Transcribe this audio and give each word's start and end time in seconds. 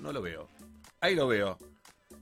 No 0.00 0.12
lo 0.12 0.22
veo. 0.22 0.48
Ahí 1.00 1.14
lo 1.14 1.26
veo. 1.28 1.58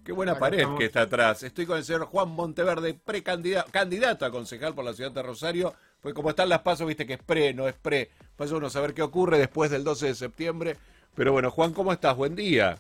Qué 0.05 0.13
buena 0.13 0.39
pared 0.39 0.67
que 0.79 0.85
está 0.85 1.03
atrás. 1.03 1.43
Estoy 1.43 1.67
con 1.67 1.79
el 1.79 1.85
señor 1.85 2.07
Juan 2.07 2.29
Monteverde, 2.29 2.95
precandidato 2.95 3.71
candidato 3.73 4.25
a 4.25 4.31
concejal 4.31 4.75
por 4.75 4.85
la 4.85 4.93
ciudad 4.93 5.11
de 5.11 5.23
Rosario. 5.23 5.75
Pues 6.01 6.15
como 6.15 6.31
están 6.31 6.49
las 6.49 6.61
pasos, 6.61 6.87
viste 6.87 7.07
que 7.07 7.15
es 7.15 7.23
pre, 7.23 7.53
no 7.55 7.67
es 7.67 7.75
pre. 7.75 8.11
Pasa 8.37 8.55
uno 8.55 8.69
a 8.69 8.71
saber 8.71 8.95
qué 8.95 9.03
ocurre 9.03 9.39
después 9.39 9.71
del 9.71 9.83
12 9.83 10.07
de 10.07 10.15
septiembre. 10.15 10.77
Pero 11.15 11.33
bueno, 11.33 11.51
Juan, 11.51 11.73
¿cómo 11.73 11.93
estás? 11.93 12.17
Buen 12.17 12.37
día. 12.37 12.79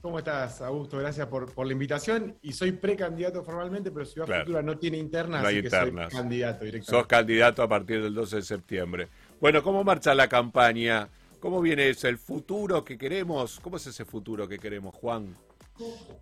¿Cómo 0.00 0.20
estás, 0.20 0.60
Augusto? 0.60 0.98
Gracias 0.98 1.26
por, 1.26 1.52
por 1.52 1.66
la 1.66 1.72
invitación. 1.72 2.36
Y 2.42 2.52
soy 2.52 2.72
precandidato 2.72 3.42
formalmente, 3.42 3.90
pero 3.90 4.06
Ciudad 4.06 4.40
Futura 4.40 4.62
no 4.62 4.78
tiene 4.78 4.98
internas, 4.98 5.42
no 5.42 5.48
hay 5.48 5.58
así 5.58 5.64
internas. 5.64 6.06
que 6.06 6.12
soy 6.12 6.20
candidato 6.20 6.64
directamente. 6.64 6.90
Sos 6.90 7.06
candidato 7.08 7.62
a 7.62 7.68
partir 7.68 8.02
del 8.02 8.14
12 8.14 8.36
de 8.36 8.42
septiembre. 8.42 9.08
Bueno, 9.40 9.62
¿cómo 9.62 9.82
marcha 9.82 10.14
la 10.14 10.28
campaña? 10.28 11.08
¿Cómo 11.40 11.60
viene 11.60 11.88
eso? 11.88 12.08
¿El 12.08 12.18
futuro 12.18 12.84
que 12.84 12.98
queremos? 12.98 13.60
¿Cómo 13.60 13.76
es 13.76 13.86
ese 13.86 14.04
futuro 14.04 14.48
que 14.48 14.58
queremos, 14.58 14.94
Juan? 14.96 15.36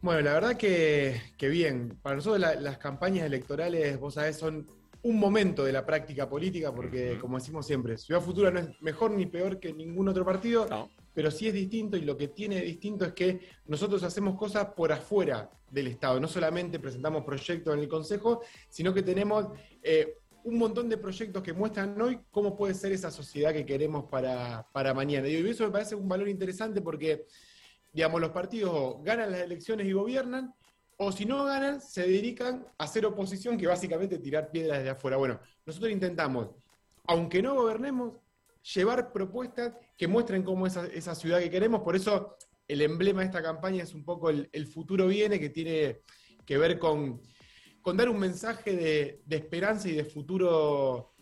Bueno, 0.02 0.20
la 0.20 0.34
verdad 0.34 0.56
que, 0.56 1.20
bien. 1.40 1.98
Para 2.02 2.16
nosotros 2.16 2.40
las 2.60 2.78
campañas 2.78 3.24
electorales, 3.24 3.98
vos 3.98 4.14
sabés, 4.14 4.36
son 4.36 4.66
un 5.02 5.18
momento 5.18 5.64
de 5.64 5.72
la 5.72 5.86
práctica 5.86 6.28
política, 6.28 6.74
porque 6.74 7.16
como 7.18 7.38
decimos 7.38 7.66
siempre, 7.66 7.96
Ciudad 7.96 8.20
Futura 8.20 8.50
no 8.50 8.60
es 8.60 8.82
mejor 8.82 9.12
ni 9.12 9.24
peor 9.24 9.58
que 9.58 9.72
ningún 9.72 10.08
otro 10.08 10.24
partido, 10.24 10.66
pero 11.14 11.30
sí 11.30 11.48
es 11.48 11.54
distinto 11.54 11.96
y 11.96 12.02
lo 12.02 12.16
que 12.16 12.28
tiene 12.28 12.60
distinto 12.60 13.04
es 13.06 13.12
que 13.12 13.40
nosotros 13.66 14.02
hacemos 14.02 14.36
cosas 14.36 14.66
por 14.76 14.92
afuera 14.92 15.48
del 15.70 15.86
Estado, 15.86 16.20
no 16.20 16.28
solamente 16.28 16.78
presentamos 16.78 17.24
proyectos 17.24 17.72
en 17.72 17.80
el 17.80 17.88
Consejo, 17.88 18.42
sino 18.68 18.92
que 18.92 19.02
tenemos 19.02 19.46
eh, 19.82 20.18
un 20.46 20.58
montón 20.58 20.88
de 20.88 20.96
proyectos 20.96 21.42
que 21.42 21.52
muestran 21.52 22.00
hoy 22.00 22.20
cómo 22.30 22.56
puede 22.56 22.72
ser 22.72 22.92
esa 22.92 23.10
sociedad 23.10 23.52
que 23.52 23.66
queremos 23.66 24.04
para, 24.04 24.66
para 24.72 24.94
mañana. 24.94 25.28
Y 25.28 25.34
eso 25.46 25.64
me 25.64 25.70
parece 25.70 25.94
un 25.94 26.08
valor 26.08 26.28
interesante 26.28 26.80
porque 26.80 27.26
digamos, 27.96 28.20
los 28.20 28.30
partidos 28.30 28.96
ganan 29.02 29.32
las 29.32 29.40
elecciones 29.40 29.86
y 29.86 29.92
gobiernan, 29.92 30.54
o 30.98 31.10
si 31.10 31.24
no 31.24 31.44
ganan, 31.44 31.80
se 31.80 32.02
dedican 32.02 32.66
a 32.76 32.84
hacer 32.84 33.06
oposición, 33.06 33.56
que 33.56 33.66
básicamente 33.66 34.18
tirar 34.18 34.50
piedras 34.50 34.78
desde 34.78 34.90
afuera. 34.90 35.16
Bueno, 35.16 35.40
nosotros 35.64 35.90
intentamos, 35.90 36.50
aunque 37.06 37.40
no 37.40 37.54
gobernemos, 37.54 38.12
llevar 38.74 39.12
propuestas 39.12 39.72
que 39.96 40.06
muestren 40.08 40.42
cómo 40.42 40.66
es 40.66 40.76
esa, 40.76 41.14
ciudad 41.14 41.38
que 41.38 41.48
queremos. 41.48 41.80
Por 41.80 41.96
eso 41.96 42.36
el 42.68 42.82
emblema 42.82 43.20
de 43.20 43.26
esta 43.26 43.42
campaña 43.42 43.82
es 43.82 43.94
un 43.94 44.04
poco 44.04 44.28
el, 44.28 44.66
futuro 44.66 45.06
viene, 45.06 45.40
que 45.40 45.48
tiene 45.48 46.02
que 46.44 46.58
ver 46.58 46.78
con, 46.78 47.22
con 47.86 47.96
dar 47.96 48.08
un 48.08 48.18
mensaje 48.18 48.74
de, 48.74 49.20
de, 49.24 49.36
esperanza 49.36 49.88
y 49.88 49.92
de 49.92 50.04
futuro. 50.04 51.12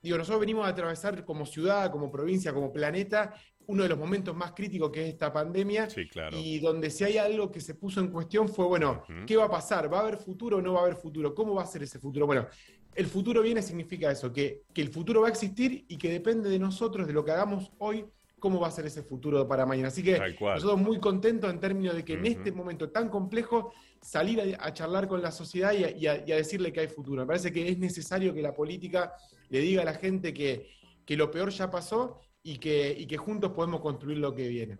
Digo, 0.00 0.16
nosotros 0.16 0.38
venimos 0.38 0.64
a 0.64 0.68
atravesar 0.68 1.24
como 1.24 1.44
ciudad, 1.44 1.90
como 1.90 2.12
provincia, 2.12 2.54
como 2.54 2.72
planeta, 2.72 3.34
uno 3.66 3.82
de 3.82 3.88
los 3.88 3.98
momentos 3.98 4.36
más 4.36 4.52
críticos 4.52 4.92
que 4.92 5.02
es 5.02 5.08
esta 5.14 5.32
pandemia. 5.32 5.88
Y 6.30 6.60
donde 6.60 6.90
si 6.90 7.02
hay 7.02 7.18
algo 7.18 7.50
que 7.50 7.60
se 7.60 7.74
puso 7.74 7.98
en 7.98 8.12
cuestión 8.12 8.48
fue, 8.48 8.66
bueno, 8.66 9.02
¿qué 9.26 9.36
va 9.36 9.46
a 9.46 9.50
pasar? 9.50 9.92
¿Va 9.92 9.98
a 9.98 10.02
haber 10.02 10.18
futuro 10.18 10.58
o 10.58 10.62
no 10.62 10.74
va 10.74 10.78
a 10.78 10.82
haber 10.84 10.94
futuro? 10.94 11.34
¿Cómo 11.34 11.54
va 11.54 11.64
a 11.64 11.66
ser 11.66 11.82
ese 11.82 11.98
futuro? 11.98 12.24
Bueno, 12.24 12.46
el 12.94 13.06
futuro 13.06 13.42
viene 13.42 13.60
significa 13.60 14.12
eso, 14.12 14.32
que, 14.32 14.62
que 14.72 14.80
el 14.80 14.90
futuro 14.90 15.22
va 15.22 15.26
a 15.26 15.30
existir 15.30 15.86
y 15.88 15.96
que 15.96 16.08
depende 16.08 16.50
de 16.50 16.60
nosotros, 16.60 17.04
de 17.04 17.12
lo 17.12 17.24
que 17.24 17.32
hagamos 17.32 17.72
hoy, 17.78 18.06
cómo 18.38 18.60
va 18.60 18.68
a 18.68 18.70
ser 18.70 18.84
ese 18.84 19.02
futuro 19.02 19.48
para 19.48 19.66
mañana. 19.66 19.88
Así 19.88 20.04
que 20.04 20.20
nosotros 20.38 20.78
muy 20.78 21.00
contentos 21.00 21.50
en 21.50 21.58
términos 21.58 21.96
de 21.96 22.04
que 22.04 22.12
en 22.12 22.26
este 22.26 22.52
momento 22.52 22.90
tan 22.90 23.08
complejo 23.08 23.72
salir 24.04 24.56
a, 24.60 24.72
charlar 24.74 25.08
con 25.08 25.22
la 25.22 25.32
sociedad 25.32 25.72
y 25.72 26.06
a, 26.06 26.18
decirle 26.18 26.72
que 26.72 26.80
hay 26.80 26.88
futuro. 26.88 27.22
Me 27.22 27.26
parece 27.26 27.50
que 27.50 27.66
es 27.66 27.78
necesario 27.78 28.34
que 28.34 28.42
la 28.42 28.54
política 28.54 29.14
le 29.48 29.60
diga 29.60 29.80
a 29.80 29.84
la 29.86 29.94
gente 29.94 30.34
que, 30.34 30.68
que 31.06 31.16
lo 31.16 31.30
peor 31.30 31.50
ya 31.50 31.70
pasó 31.70 32.20
y 32.42 32.58
que, 32.58 32.94
y 32.96 33.06
que 33.06 33.16
juntos 33.16 33.52
podemos 33.52 33.80
construir 33.80 34.18
lo 34.18 34.34
que 34.34 34.46
viene. 34.48 34.76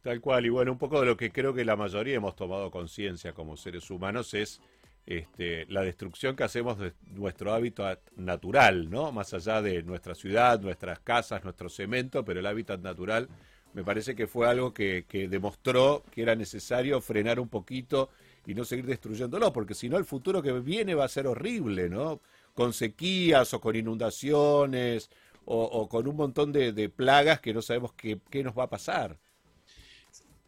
Tal 0.00 0.20
cual, 0.20 0.46
y 0.46 0.48
bueno, 0.48 0.72
un 0.72 0.78
poco 0.78 1.00
de 1.00 1.06
lo 1.06 1.16
que 1.16 1.30
creo 1.30 1.52
que 1.52 1.66
la 1.66 1.76
mayoría 1.76 2.14
hemos 2.14 2.34
tomado 2.34 2.70
conciencia 2.70 3.34
como 3.34 3.58
seres 3.58 3.90
humanos 3.90 4.32
es 4.32 4.60
este, 5.04 5.66
la 5.66 5.82
destrucción 5.82 6.34
que 6.34 6.44
hacemos 6.44 6.78
de 6.78 6.94
nuestro 7.10 7.52
hábitat 7.52 8.00
natural, 8.16 8.88
¿no? 8.88 9.12
Más 9.12 9.34
allá 9.34 9.60
de 9.60 9.82
nuestra 9.82 10.14
ciudad, 10.14 10.58
nuestras 10.60 10.98
casas, 11.00 11.44
nuestro 11.44 11.68
cemento, 11.68 12.24
pero 12.24 12.40
el 12.40 12.46
hábitat 12.46 12.80
natural 12.80 13.28
me 13.74 13.84
parece 13.84 14.14
que 14.14 14.26
fue 14.26 14.48
algo 14.48 14.72
que, 14.72 15.04
que 15.06 15.28
demostró 15.28 16.04
que 16.10 16.22
era 16.22 16.34
necesario 16.34 17.00
frenar 17.02 17.38
un 17.38 17.48
poquito 17.48 18.08
y 18.46 18.54
no 18.54 18.64
seguir 18.64 18.86
destruyéndolo, 18.86 19.52
porque 19.52 19.74
si 19.74 19.88
no 19.88 19.96
el 19.96 20.04
futuro 20.04 20.42
que 20.42 20.52
viene 20.52 20.94
va 20.94 21.04
a 21.04 21.08
ser 21.08 21.26
horrible, 21.26 21.88
¿no? 21.88 22.20
Con 22.54 22.72
sequías 22.72 23.54
o 23.54 23.60
con 23.60 23.76
inundaciones 23.76 25.10
o, 25.44 25.88
con 25.88 26.06
un 26.06 26.16
montón 26.16 26.52
de, 26.52 26.88
plagas 26.88 27.40
que 27.40 27.52
no 27.52 27.62
sabemos 27.62 27.92
qué, 27.94 28.44
nos 28.44 28.56
va 28.56 28.64
a 28.64 28.70
pasar. 28.70 29.18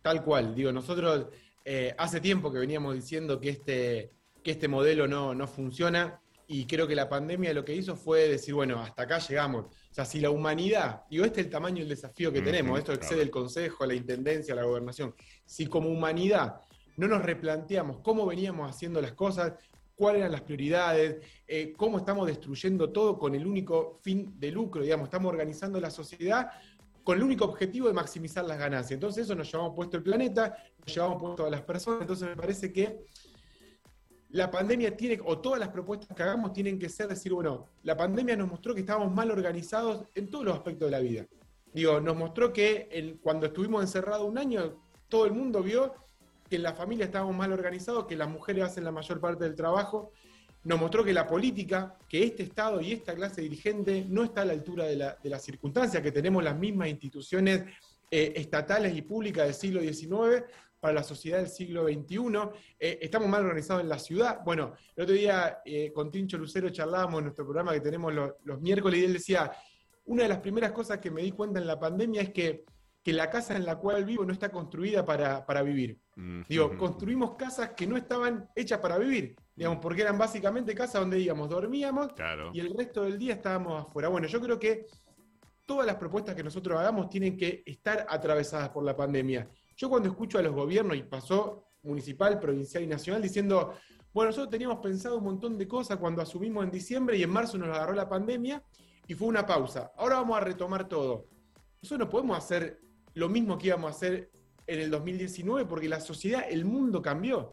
Tal 0.03 0.23
cual, 0.23 0.55
digo, 0.55 0.71
nosotros 0.71 1.27
eh, 1.65 1.95
hace 1.99 2.21
tiempo 2.21 2.53
que 2.53 2.59
veníamos 2.59 2.95
diciendo 2.95 3.41
que 3.41 3.49
este, 3.49 4.11
que 4.43 4.53
este 4.53 4.69
modelo 4.69 5.09
no, 5.09 5.35
no 5.35 5.49
funciona 5.49 6.21
y 6.47 6.67
creo 6.67 6.87
que 6.87 6.95
la 6.95 7.09
pandemia 7.09 7.55
lo 7.55 7.65
que 7.65 7.75
hizo 7.75 7.97
fue 7.97 8.29
decir, 8.29 8.55
bueno, 8.55 8.81
hasta 8.81 9.03
acá 9.03 9.19
llegamos. 9.19 9.65
O 9.65 9.95
sea, 9.95 10.05
si 10.05 10.21
la 10.21 10.31
humanidad, 10.31 11.03
digo, 11.09 11.25
este 11.25 11.41
es 11.41 11.47
el 11.47 11.53
tamaño 11.53 11.79
del 11.79 11.89
desafío 11.89 12.33
que 12.33 12.43
tenemos, 12.43 12.79
esto 12.79 12.93
excede 12.93 13.23
el 13.23 13.31
Consejo, 13.31 13.87
la 13.87 13.95
Intendencia, 13.95 14.55
la 14.55 14.65
Gobernación, 14.65 15.15
si 15.47 15.67
como 15.67 15.89
humanidad 15.89 16.57
no 16.97 17.09
nos 17.09 17.23
replanteamos 17.23 17.99
cómo 18.01 18.27
veníamos 18.27 18.71
haciendo 18.71 19.01
las 19.01 19.13
cosas, 19.13 19.55
cuáles 19.95 20.21
eran 20.21 20.33
las 20.33 20.43
prioridades, 20.43 21.25
eh, 21.47 21.73
cómo 21.77 21.99
estamos 21.99 22.27
destruyendo 22.27 22.91
todo 22.91 23.19
con 23.19 23.35
el 23.35 23.47
único 23.47 24.01
fin 24.03 24.35
de 24.39 24.51
lucro, 24.51 24.83
digamos, 24.83 25.07
estamos 25.07 25.31
organizando 25.31 25.81
la 25.81 25.91
sociedad 25.91 26.51
con 27.03 27.19
el 27.19 27.23
único 27.23 27.45
objetivo 27.45 27.87
de 27.87 27.93
maximizar 27.93 28.45
las 28.45 28.59
ganancias. 28.59 28.93
Entonces 28.93 29.25
eso 29.25 29.35
nos 29.35 29.51
llevamos 29.53 29.75
puesto 29.75 29.97
el 29.99 30.03
planeta, 30.03 30.57
nos 30.79 30.95
llevamos 30.95 31.21
puesto 31.21 31.47
a 31.47 31.51
las 31.51 31.63
personas, 31.63 32.01
entonces 32.01 32.29
me 32.29 32.37
parece 32.37 32.73
que 32.73 33.05
la 34.31 34.51
pandemia 34.51 34.97
tiene, 34.97 35.21
o 35.25 35.39
todas 35.39 35.61
las 35.61 35.69
propuestas 35.69 36.17
que 36.17 36.23
hagamos 36.23 36.53
tienen 36.53 36.79
que 36.79 36.89
ser 36.89 37.07
decir, 37.07 37.33
bueno, 37.33 37.67
la 37.83 37.97
pandemia 37.97 38.37
nos 38.37 38.49
mostró 38.49 38.75
que 38.75 38.81
estábamos 38.81 39.15
mal 39.15 39.31
organizados 39.31 40.07
en 40.15 40.29
todos 40.29 40.45
los 40.47 40.55
aspectos 40.55 40.87
de 40.87 40.91
la 40.91 40.99
vida. 40.99 41.27
Digo, 41.73 42.01
nos 42.01 42.17
mostró 42.17 42.53
que 42.53 43.19
cuando 43.23 43.47
estuvimos 43.47 43.83
encerrados 43.83 44.29
un 44.29 44.39
año, 44.39 44.83
todo 45.09 45.27
el 45.27 45.33
mundo 45.33 45.63
vio 45.63 45.95
que 46.55 46.59
en 46.59 46.63
la 46.63 46.73
familia 46.73 47.07
estábamos 47.07 47.35
mal 47.35 47.53
organizados, 47.53 48.07
que 48.07 48.15
las 48.15 48.29
mujeres 48.29 48.63
hacen 48.63 48.85
la 48.85 48.93
mayor 48.93 49.21
parte 49.21 49.43
del 49.43 49.57
trabajo. 49.57 50.13
Nos 50.63 50.79
mostró 50.79 51.03
que 51.03 51.13
la 51.13 51.27
política, 51.27 51.99
que 52.09 52.23
este 52.23 52.45
Estado 52.45 52.81
y 52.81 52.93
esta 52.93 53.13
clase 53.13 53.43
dirigente 53.43 54.07
no 54.09 54.23
está 54.23 54.43
a 54.43 54.45
la 54.45 54.53
altura 54.53 54.85
de 54.85 54.95
la, 54.95 55.19
de 55.21 55.37
circunstancia, 55.41 56.01
que 56.01 56.13
tenemos 56.13 56.45
las 56.45 56.57
mismas 56.57 56.91
instituciones 56.91 57.65
eh, 58.09 58.35
estatales 58.37 58.97
y 58.97 59.03
públicas 59.03 59.47
del 59.47 59.55
siglo 59.55 59.81
XIX 59.81 60.45
para 60.79 60.95
la 60.95 61.03
sociedad 61.03 61.39
del 61.39 61.49
siglo 61.49 61.89
XXI. 61.89 62.19
Eh, 62.79 63.01
estamos 63.03 63.29
mal 63.29 63.45
organizados 63.45 63.83
en 63.83 63.89
la 63.89 63.99
ciudad. 63.99 64.39
Bueno, 64.45 64.75
el 64.95 65.03
otro 65.03 65.17
día 65.17 65.59
eh, 65.65 65.91
con 65.93 66.09
Tincho 66.09 66.39
Lucero 66.39 66.71
charlábamos 66.71 67.19
en 67.19 67.25
nuestro 67.25 67.45
programa 67.45 67.73
que 67.73 67.81
tenemos 67.81 68.15
los 68.45 68.61
miércoles 68.61 69.01
y 69.01 69.05
él 69.07 69.15
decía, 69.15 69.51
una 70.05 70.23
de 70.23 70.29
las 70.29 70.39
primeras 70.39 70.71
cosas 70.71 70.99
que 70.99 71.11
me 71.11 71.23
di 71.23 71.33
cuenta 71.33 71.59
en 71.59 71.67
la 71.67 71.81
pandemia 71.81 72.23
es 72.23 72.31
que 72.31 72.65
que 73.05 73.13
la 73.13 73.29
casa 73.29 73.55
en 73.55 73.67
la 73.67 73.77
cual 73.77 74.07
vivo 74.07 74.25
no 74.25 74.33
está 74.33 74.51
construida 74.51 75.05
para, 75.05 75.63
vivir. 75.63 76.01
Digo, 76.49 76.75
construimos 76.79 77.37
casas 77.37 77.73
que 77.77 77.87
no 77.87 77.99
estaban 77.99 78.49
hechas 78.57 78.79
para 78.79 78.97
vivir, 78.97 79.37
digamos, 79.55 79.79
porque 79.83 80.01
eran 80.01 80.17
básicamente 80.17 80.75
casas 80.75 81.03
donde, 81.03 81.19
digamos, 81.19 81.51
dormíamos 81.51 82.13
y 82.55 82.61
el 82.61 82.75
resto 82.75 83.05
del 83.05 83.19
día 83.19 83.35
estábamos 83.35 83.87
afuera. 83.87 84.09
Bueno, 84.09 84.27
yo 84.27 84.41
creo 84.41 84.59
que 84.59 84.87
todas 85.67 85.87
las 85.87 85.97
propuestas 85.97 86.35
que 86.35 86.43
nosotros 86.43 86.81
hagamos 86.81 87.11
tienen 87.11 87.37
que 87.37 87.63
estar 87.67 88.07
atravesadas 88.09 88.71
por 88.71 88.83
la 88.83 88.97
pandemia. 88.97 89.51
Yo 89.77 89.91
cuando 89.91 90.09
escucho 90.09 90.39
a 90.39 90.43
los 90.43 90.55
gobiernos, 90.55 90.97
y 90.97 91.03
pasó 91.03 91.67
municipal, 91.83 92.41
provincial 92.41 92.85
y 92.85 92.87
nacional, 92.87 93.21
diciendo, 93.21 93.75
bueno, 94.15 94.31
nosotros 94.31 94.51
teníamos 94.51 94.79
pensado 94.79 95.19
un 95.19 95.25
montón 95.25 95.59
de 95.59 95.69
cosas 95.69 95.99
cuando 95.99 96.23
asumimos 96.23 96.65
en 96.65 96.71
diciembre 96.71 97.19
y 97.19 97.23
en 97.23 97.31
marzo 97.31 97.59
nos 97.59 97.69
agarró 97.69 97.93
la 97.93 98.09
pandemia 98.09 98.63
y 99.07 99.13
fue 99.13 99.29
una 99.29 99.45
pausa. 99.45 99.93
Ahora 99.99 100.17
vamos 100.17 100.39
a 100.39 100.41
retomar 100.41 100.89
todo. 100.89 101.27
Nosotros 101.83 102.07
no 102.07 102.11
podemos 102.11 102.39
hacer 102.39 102.84
lo 103.15 103.29
mismo 103.29 103.59
que 103.59 103.69
íbamos 103.69 103.93
a 103.93 103.97
hacer 103.97 104.31
en 104.67 104.81
el 104.81 104.91
2019 104.91 105.67
porque 105.67 105.89
la 105.89 106.01
sociedad, 106.01 106.45
el 106.49 106.65
mundo 106.65 107.03
cambió. 107.03 107.53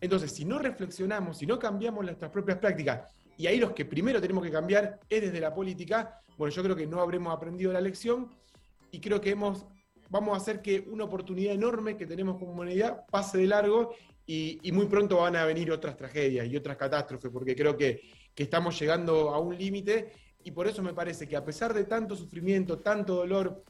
Entonces, 0.00 0.32
si 0.32 0.44
no 0.44 0.58
reflexionamos, 0.58 1.38
si 1.38 1.46
no 1.46 1.58
cambiamos 1.58 2.04
nuestras 2.04 2.30
propias 2.30 2.58
prácticas, 2.58 3.12
y 3.36 3.46
ahí 3.46 3.58
los 3.58 3.72
que 3.72 3.84
primero 3.84 4.20
tenemos 4.20 4.44
que 4.44 4.50
cambiar 4.50 5.00
es 5.08 5.22
desde 5.22 5.40
la 5.40 5.54
política, 5.54 6.20
bueno, 6.36 6.54
yo 6.54 6.62
creo 6.62 6.76
que 6.76 6.86
no 6.86 7.00
habremos 7.00 7.34
aprendido 7.34 7.72
la 7.72 7.80
lección 7.80 8.30
y 8.90 9.00
creo 9.00 9.20
que 9.20 9.30
hemos, 9.30 9.66
vamos 10.08 10.34
a 10.34 10.36
hacer 10.36 10.60
que 10.62 10.80
una 10.90 11.04
oportunidad 11.04 11.54
enorme 11.54 11.96
que 11.96 12.06
tenemos 12.06 12.38
como 12.38 12.52
humanidad 12.52 13.04
pase 13.10 13.38
de 13.38 13.46
largo 13.46 13.94
y, 14.26 14.70
muy 14.72 14.86
pronto 14.86 15.16
van 15.16 15.36
a 15.36 15.44
venir 15.44 15.72
otras 15.72 15.96
tragedias 15.96 16.46
y 16.46 16.56
otras 16.56 16.76
catástrofes, 16.76 17.30
porque 17.32 17.56
creo 17.56 17.76
que, 17.76 18.00
que 18.34 18.44
estamos 18.44 18.78
llegando 18.78 19.30
a 19.30 19.40
un 19.40 19.56
límite 19.56 20.12
y 20.44 20.52
por 20.52 20.66
eso 20.68 20.82
me 20.82 20.94
parece 20.94 21.26
que 21.26 21.36
a 21.36 21.44
pesar 21.44 21.74
de 21.74 21.84
tanto 21.84 22.14
sufrimiento, 22.14 22.78
tanto 22.78 23.16
dolor, 23.16 23.64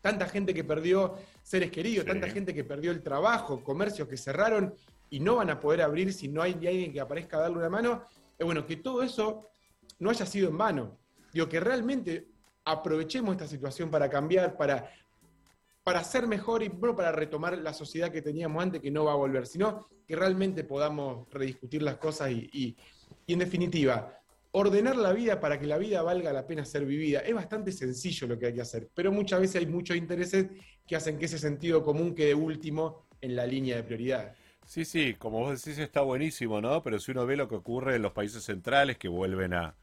tanta 0.00 0.26
gente 0.26 0.54
que 0.54 0.64
perdió 0.64 1.14
seres 1.42 1.70
queridos, 1.70 2.06
tanta 2.06 2.28
gente 2.28 2.54
que 2.54 2.64
perdió 2.64 2.90
el 2.90 3.02
trabajo, 3.02 3.62
comercios 3.62 4.08
que 4.08 4.16
cerraron 4.16 4.74
y 5.10 5.20
no 5.20 5.36
van 5.36 5.50
a 5.50 5.60
poder 5.60 5.82
abrir 5.82 6.12
si 6.12 6.28
no 6.28 6.42
hay 6.42 6.52
alguien 6.54 6.92
que 6.92 7.00
aparezca 7.00 7.36
a 7.38 7.40
darle 7.40 7.58
una 7.58 7.68
mano, 7.68 8.04
es 8.38 8.44
bueno 8.44 8.66
que 8.66 8.76
todo 8.76 9.02
eso 9.02 9.50
no 9.98 10.10
haya 10.10 10.26
sido 10.26 10.48
en 10.48 10.58
vano. 10.58 10.98
Digo, 11.32 11.48
que 11.48 11.60
realmente 11.60 12.28
aprovechemos 12.64 13.32
esta 13.32 13.46
situación 13.46 13.90
para 13.90 14.10
cambiar, 14.10 14.56
para, 14.56 14.90
para 15.84 16.02
ser 16.02 16.26
mejor 16.26 16.62
y 16.62 16.68
bueno, 16.68 16.96
para 16.96 17.12
retomar 17.12 17.56
la 17.58 17.72
sociedad 17.72 18.10
que 18.10 18.22
teníamos 18.22 18.62
antes, 18.62 18.80
que 18.80 18.90
no 18.90 19.04
va 19.04 19.12
a 19.12 19.16
volver, 19.16 19.46
sino 19.46 19.86
que 20.06 20.16
realmente 20.16 20.64
podamos 20.64 21.28
rediscutir 21.30 21.82
las 21.82 21.96
cosas 21.96 22.30
y, 22.30 22.76
en 23.26 23.38
definitiva, 23.38 24.18
ordenar 24.58 24.96
la 24.96 25.12
vida 25.12 25.38
para 25.38 25.60
que 25.60 25.66
la 25.66 25.76
vida 25.76 26.00
valga 26.00 26.32
la 26.32 26.46
pena 26.46 26.64
ser 26.64 26.86
vivida. 26.86 27.20
Es 27.20 27.34
bastante 27.34 27.72
sencillo 27.72 28.26
lo 28.26 28.38
que 28.38 28.46
hay 28.46 28.54
que 28.54 28.62
hacer, 28.62 28.88
pero 28.94 29.12
muchas 29.12 29.40
veces 29.40 29.56
hay 29.56 29.66
muchos 29.66 29.98
intereses 29.98 30.46
que 30.86 30.96
hacen 30.96 31.18
que 31.18 31.26
ese 31.26 31.38
sentido 31.38 31.82
común 31.82 32.14
quede 32.14 32.34
último 32.34 33.06
en 33.20 33.36
la 33.36 33.46
línea 33.46 33.76
de 33.76 33.82
prioridad. 33.82 34.34
Sí, 34.64 34.86
sí, 34.86 35.14
como 35.18 35.40
vos 35.40 35.62
decís 35.62 35.78
está 35.78 36.00
buenísimo, 36.00 36.62
¿no? 36.62 36.82
Pero 36.82 36.98
si 36.98 37.10
uno 37.10 37.26
ve 37.26 37.36
lo 37.36 37.48
que 37.48 37.56
ocurre 37.56 37.96
en 37.96 38.02
los 38.02 38.12
países 38.12 38.44
centrales 38.44 38.96
que 38.96 39.08
vuelven 39.08 39.52
a, 39.52 39.74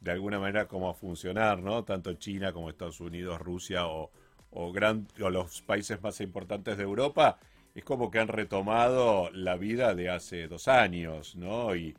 de 0.00 0.10
alguna 0.12 0.40
manera, 0.40 0.68
como 0.68 0.88
a 0.88 0.94
funcionar, 0.94 1.58
¿no? 1.60 1.84
Tanto 1.84 2.14
China 2.14 2.54
como 2.54 2.70
Estados 2.70 3.00
Unidos, 3.00 3.38
Rusia 3.42 3.86
o, 3.86 4.10
o, 4.52 4.72
o 4.72 5.30
los 5.30 5.60
países 5.60 6.00
más 6.02 6.22
importantes 6.22 6.78
de 6.78 6.82
Europa, 6.82 7.38
es 7.74 7.84
como 7.84 8.10
que 8.10 8.20
han 8.20 8.28
retomado 8.28 9.30
la 9.32 9.56
vida 9.56 9.94
de 9.94 10.08
hace 10.08 10.48
dos 10.48 10.66
años, 10.66 11.36
¿no? 11.36 11.76
Y, 11.76 11.94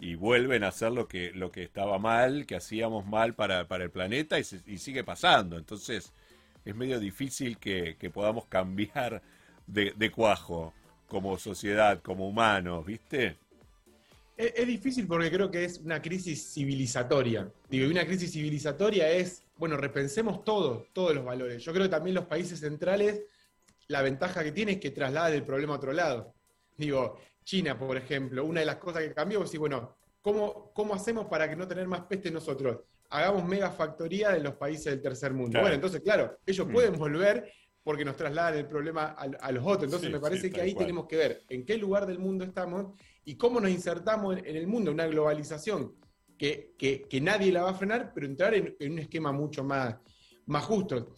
y 0.00 0.14
vuelven 0.14 0.64
a 0.64 0.68
hacer 0.68 0.92
lo 0.92 1.08
que, 1.08 1.32
lo 1.32 1.50
que 1.50 1.62
estaba 1.62 1.98
mal, 1.98 2.46
que 2.46 2.56
hacíamos 2.56 3.06
mal 3.06 3.34
para, 3.34 3.66
para 3.66 3.84
el 3.84 3.90
planeta 3.90 4.38
y, 4.38 4.44
sigue 4.44 5.04
pasando. 5.04 5.58
Entonces 5.58 6.12
es 6.64 6.74
medio 6.74 7.00
difícil 7.00 7.58
que, 7.58 7.96
que 7.98 8.10
podamos 8.10 8.46
cambiar 8.46 9.22
de, 9.66 10.10
cuajo 10.10 10.72
como 11.08 11.38
sociedad, 11.38 12.00
como 12.02 12.28
humanos, 12.28 12.84
¿viste? 12.86 13.36
Es, 14.36 14.52
es, 14.54 14.66
difícil 14.66 15.06
porque 15.06 15.30
creo 15.30 15.50
que 15.50 15.64
es 15.64 15.78
una 15.78 16.00
crisis 16.00 16.52
civilizatoria. 16.54 17.50
Digo, 17.68 17.86
y 17.86 17.90
una 17.90 18.06
crisis 18.06 18.32
civilizatoria 18.32 19.10
es 19.10 19.42
bueno, 19.58 19.76
repensemos 19.76 20.44
todo, 20.44 20.86
todos 20.92 21.14
los 21.14 21.24
valores. 21.24 21.62
Yo 21.62 21.72
creo 21.72 21.84
que 21.84 21.90
también 21.90 22.14
los 22.14 22.26
países 22.26 22.60
centrales, 22.60 23.22
la 23.88 24.02
ventaja 24.02 24.44
que 24.44 24.52
tiene 24.52 24.72
es 24.72 24.78
que 24.78 24.90
trasladan 24.90 25.34
el 25.34 25.42
problema 25.42 25.74
a 25.74 25.76
otro 25.76 25.92
lado. 25.92 26.32
Digo, 26.76 27.18
China, 27.48 27.78
por 27.78 27.96
ejemplo, 27.96 28.44
una 28.44 28.60
de 28.60 28.66
las 28.66 28.76
cosas 28.76 29.02
que 29.02 29.14
cambió 29.14 29.38
es 29.38 29.46
decir, 29.46 29.60
bueno, 29.60 29.96
¿cómo, 30.20 30.70
¿cómo 30.74 30.94
hacemos 30.94 31.26
para 31.26 31.48
que 31.48 31.56
no 31.56 31.66
tener 31.66 31.88
más 31.88 32.02
peste 32.02 32.30
nosotros? 32.30 32.80
Hagamos 33.08 33.46
mega 33.46 33.70
factoría 33.70 34.30
de 34.30 34.40
los 34.40 34.54
países 34.56 34.86
del 34.86 35.00
tercer 35.00 35.32
mundo. 35.32 35.58
Bueno, 35.60 35.74
entonces, 35.74 36.02
claro, 36.02 36.38
ellos 36.44 36.66
mm. 36.66 36.72
pueden 36.72 36.98
volver 36.98 37.50
porque 37.82 38.04
nos 38.04 38.16
trasladan 38.16 38.58
el 38.58 38.66
problema 38.66 39.16
a, 39.16 39.52
los 39.52 39.64
otros. 39.64 39.84
Entonces, 39.84 40.10
me 40.10 40.20
parece 40.20 40.50
que 40.50 40.60
ahí 40.60 40.74
tenemos 40.74 41.06
que 41.06 41.16
ver 41.16 41.44
en 41.48 41.64
qué 41.64 41.78
lugar 41.78 42.04
del 42.04 42.18
mundo 42.18 42.44
estamos 42.44 42.98
y 43.24 43.36
cómo 43.36 43.60
nos 43.60 43.70
insertamos 43.70 44.36
en, 44.36 44.44
en 44.44 44.56
el 44.56 44.66
mundo, 44.66 44.92
una 44.92 45.06
globalización 45.06 45.94
que, 46.38 47.20
nadie 47.20 47.52
la 47.52 47.62
va 47.62 47.70
a 47.70 47.74
frenar, 47.74 48.12
pero 48.14 48.26
entrar 48.26 48.54
en, 48.54 48.76
un 48.80 48.98
esquema 48.98 49.32
mucho 49.32 49.64
más, 49.64 49.96
más 50.46 50.64
justo. 50.64 51.14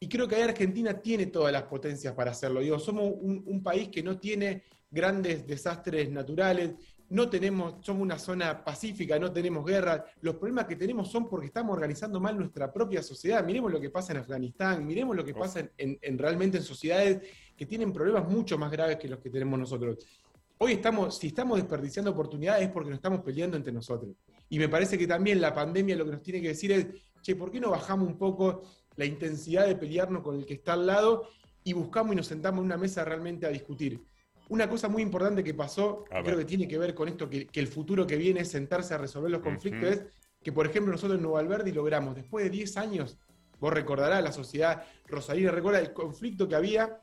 Y 0.00 0.08
creo 0.08 0.26
que 0.26 0.36
ahí 0.36 0.42
Argentina 0.42 1.00
tiene 1.00 1.26
todas 1.26 1.52
las 1.52 1.64
potencias 1.64 2.14
para 2.14 2.30
hacerlo. 2.30 2.60
Digo, 2.60 2.78
somos 2.78 3.12
un, 3.20 3.62
país 3.62 3.88
que 3.88 4.02
no 4.02 4.18
tiene 4.18 4.64
grandes 4.90 5.46
desastres 5.46 6.10
naturales, 6.10 6.74
no 7.10 7.30
tenemos, 7.30 7.76
somos 7.84 8.02
una 8.02 8.18
zona 8.18 8.62
pacífica, 8.62 9.18
no 9.18 9.32
tenemos 9.32 9.64
guerra. 9.64 10.04
Los 10.20 10.36
problemas 10.36 10.66
que 10.66 10.76
tenemos 10.76 11.10
son 11.10 11.28
porque 11.28 11.46
estamos 11.46 11.74
organizando 11.74 12.20
mal 12.20 12.36
nuestra 12.36 12.70
propia 12.70 13.02
sociedad. 13.02 13.42
Miremos 13.44 13.72
lo 13.72 13.80
que 13.80 13.88
pasa 13.88 14.12
en 14.12 14.18
Afganistán, 14.18 14.86
miremos 14.86 15.16
lo 15.16 15.24
que 15.24 15.32
pasa 15.32 15.70
en 15.78 16.18
realmente 16.18 16.58
en 16.58 16.62
sociedades 16.62 17.22
que 17.56 17.66
tienen 17.66 17.92
problemas 17.92 18.28
mucho 18.28 18.58
más 18.58 18.70
graves 18.70 18.98
que 18.98 19.08
los 19.08 19.18
que 19.20 19.30
tenemos 19.30 19.58
nosotros. 19.58 19.98
Hoy 20.58 20.72
estamos, 20.72 21.16
si 21.18 21.28
estamos 21.28 21.56
desperdiciando 21.56 22.10
oportunidades 22.10 22.64
es 22.64 22.70
porque 22.70 22.90
nos 22.90 22.98
estamos 22.98 23.20
peleando 23.20 23.56
entre 23.56 23.72
nosotros. 23.72 24.14
Y 24.48 24.58
me 24.58 24.68
parece 24.68 24.98
que 24.98 25.06
también 25.06 25.40
la 25.40 25.54
pandemia 25.54 25.96
lo 25.96 26.04
que 26.04 26.12
nos 26.12 26.22
tiene 26.22 26.42
que 26.42 26.48
decir 26.48 26.72
es, 26.72 26.86
che, 27.22 27.36
¿por 27.36 27.50
qué 27.50 27.60
no 27.60 27.70
bajamos 27.70 28.08
un 28.08 28.18
poco 28.18 28.62
la 28.96 29.04
intensidad 29.04 29.66
de 29.66 29.76
pelearnos 29.76 30.22
con 30.22 30.36
el 30.36 30.44
que 30.44 30.54
está 30.54 30.72
al 30.72 30.86
lado 30.86 31.28
y 31.64 31.72
buscamos 31.72 32.12
y 32.12 32.16
nos 32.16 32.26
sentamos 32.26 32.58
en 32.60 32.66
una 32.66 32.76
mesa 32.76 33.04
realmente 33.04 33.46
a 33.46 33.50
discutir? 33.50 34.02
Una 34.48 34.68
cosa 34.68 34.88
muy 34.88 35.02
importante 35.02 35.44
que 35.44 35.54
pasó, 35.54 36.04
creo 36.24 36.38
que 36.38 36.44
tiene 36.44 36.66
que 36.66 36.78
ver 36.78 36.94
con 36.94 37.08
esto, 37.08 37.28
que, 37.28 37.48
el 37.52 37.66
futuro 37.66 38.06
que 38.06 38.16
viene 38.16 38.40
es 38.40 38.48
sentarse 38.48 38.94
a 38.94 38.98
resolver 38.98 39.30
los 39.30 39.42
conflictos, 39.42 39.90
es 39.90 40.02
que, 40.42 40.52
por 40.52 40.66
ejemplo, 40.66 40.92
nosotros 40.92 41.18
en 41.18 41.22
Nueva 41.22 41.40
Alberdi 41.40 41.72
logramos, 41.72 42.14
después 42.14 42.44
de 42.44 42.50
10 42.50 42.76
años, 42.78 43.18
vos 43.60 43.72
recordarás, 43.72 44.22
la 44.22 44.32
sociedad 44.32 44.84
rosarina 45.06 45.50
recuerda 45.50 45.80
el 45.80 45.92
conflicto 45.92 46.48
que 46.48 46.54
había 46.54 47.02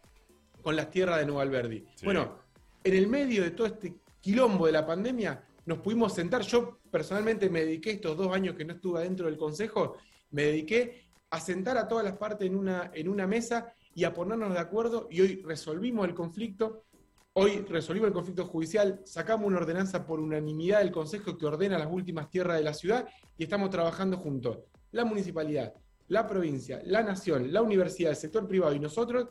con 0.61 0.75
las 0.75 0.89
tierras 0.89 1.19
de 1.19 1.25
Nueva 1.25 1.43
Alberdi. 1.43 1.85
Bueno, 2.03 2.39
en 2.83 2.93
el 2.95 3.07
medio 3.07 3.43
de 3.43 3.51
todo 3.51 3.67
este 3.67 3.95
quilombo 4.21 4.65
de 4.65 4.71
la 4.71 4.85
pandemia, 4.85 5.43
nos 5.65 5.79
pudimos 5.79 6.13
sentar. 6.13 6.41
Yo 6.41 6.79
personalmente 6.89 7.49
me 7.49 7.61
dediqué 7.61 7.91
estos 7.91 8.17
dos 8.17 8.33
años 8.33 8.55
que 8.55 8.65
no 8.65 8.73
estuve 8.73 9.01
dentro 9.01 9.27
del 9.27 9.37
Consejo, 9.37 9.97
me 10.31 10.43
dediqué 10.43 11.05
a 11.29 11.39
sentar 11.39 11.77
a 11.77 11.87
todas 11.87 12.03
las 12.03 12.17
partes 12.17 12.47
en 12.47 12.55
una, 12.55 12.91
en 12.93 13.09
una 13.09 13.27
mesa 13.27 13.73
y 13.93 14.03
a 14.03 14.13
ponernos 14.13 14.53
de 14.53 14.59
acuerdo 14.59 15.07
y 15.09 15.21
hoy 15.21 15.41
resolvimos 15.43 16.07
el 16.07 16.13
conflicto. 16.13 16.83
Hoy 17.37 17.65
resolvimos 17.67 18.07
el 18.07 18.13
conflicto 18.13 18.45
judicial, 18.45 19.01
sacamos 19.03 19.47
una 19.47 19.57
ordenanza 19.57 20.05
por 20.05 20.21
unanimidad 20.21 20.79
del 20.79 20.93
Consejo 20.93 21.37
que 21.37 21.45
ordena 21.45 21.77
las 21.77 21.91
últimas 21.91 22.29
tierras 22.29 22.57
de 22.57 22.63
la 22.63 22.73
ciudad 22.73 23.09
y 23.37 23.43
estamos 23.43 23.69
trabajando 23.69 24.15
juntos. 24.15 24.59
La 24.93 25.03
municipalidad, 25.03 25.73
la 26.07 26.25
provincia, 26.27 26.81
la 26.85 27.03
nación, 27.03 27.51
la 27.51 27.61
universidad, 27.61 28.11
el 28.11 28.15
sector 28.15 28.47
privado 28.47 28.73
y 28.73 28.79
nosotros 28.79 29.27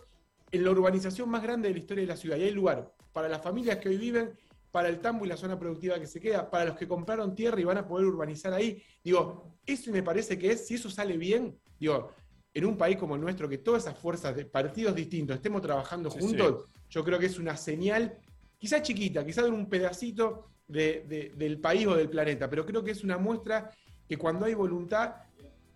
en 0.53 0.65
la 0.65 0.71
urbanización 0.73 1.31
más 1.31 1.43
grande 1.43 1.69
de 1.69 1.75
la 1.77 1.81
historia 1.81 2.03
de 2.03 2.09
la 2.09 2.17
ciudad. 2.19 2.37
Y 2.37 2.43
hay 2.43 2.51
lugar 2.51 2.93
para 3.11 3.27
las 3.27 3.41
familias 3.41 3.79
que 3.79 3.89
hoy 3.89 3.97
viven 3.97 4.35
para 4.71 4.91
el 4.91 5.01
tambo 5.01 5.25
y 5.25 5.29
la 5.29 5.39
zona 5.39 5.59
productiva 5.59 5.99
que 5.99 6.07
se 6.07 6.21
queda, 6.21 6.51
para 6.51 6.67
los 6.67 6.77
que 6.77 6.87
compraron 6.87 7.35
tierra 7.35 7.59
y 7.59 7.65
van 7.65 7.79
a 7.79 7.89
poder 7.89 8.07
urbanizar 8.07 8.53
ahí. 8.53 8.83
Digo, 9.03 9.57
eso 9.65 9.91
me 9.91 10.03
parece 10.03 10.39
que 10.39 10.53
es, 10.53 10.67
si 10.67 10.75
eso 10.75 10.91
sale 10.91 11.17
bien, 11.17 11.59
digo, 11.81 12.11
en 12.53 12.67
un 12.67 12.77
país 12.77 12.99
como 12.99 13.15
el 13.15 13.23
nuestro, 13.23 13.49
que 13.49 13.59
todas 13.59 13.85
esas 13.85 13.99
fuerzas 13.99 14.37
de 14.37 14.45
partidos 14.45 14.95
distintos 14.95 15.37
estemos 15.37 15.63
trabajando 15.63 16.11
juntos, 16.11 16.67
yo 16.95 17.03
creo 17.03 17.19
que 17.19 17.27
es 17.27 17.41
una 17.41 17.57
señal, 17.57 18.17
quizá 18.57 18.81
chiquita, 18.81 19.27
quizá 19.27 19.43
de 19.43 19.51
un 19.51 19.69
pedacito 19.69 20.51
del 20.69 21.59
país 21.61 21.89
o 21.89 21.97
del 21.97 22.09
planeta, 22.09 22.49
pero 22.49 22.65
creo 22.65 22.85
que 22.85 22.93
es 22.93 23.03
una 23.03 23.19
muestra 23.19 23.73
que 24.09 24.17
cuando 24.17 24.47
hay 24.47 24.55
voluntad, 24.55 25.17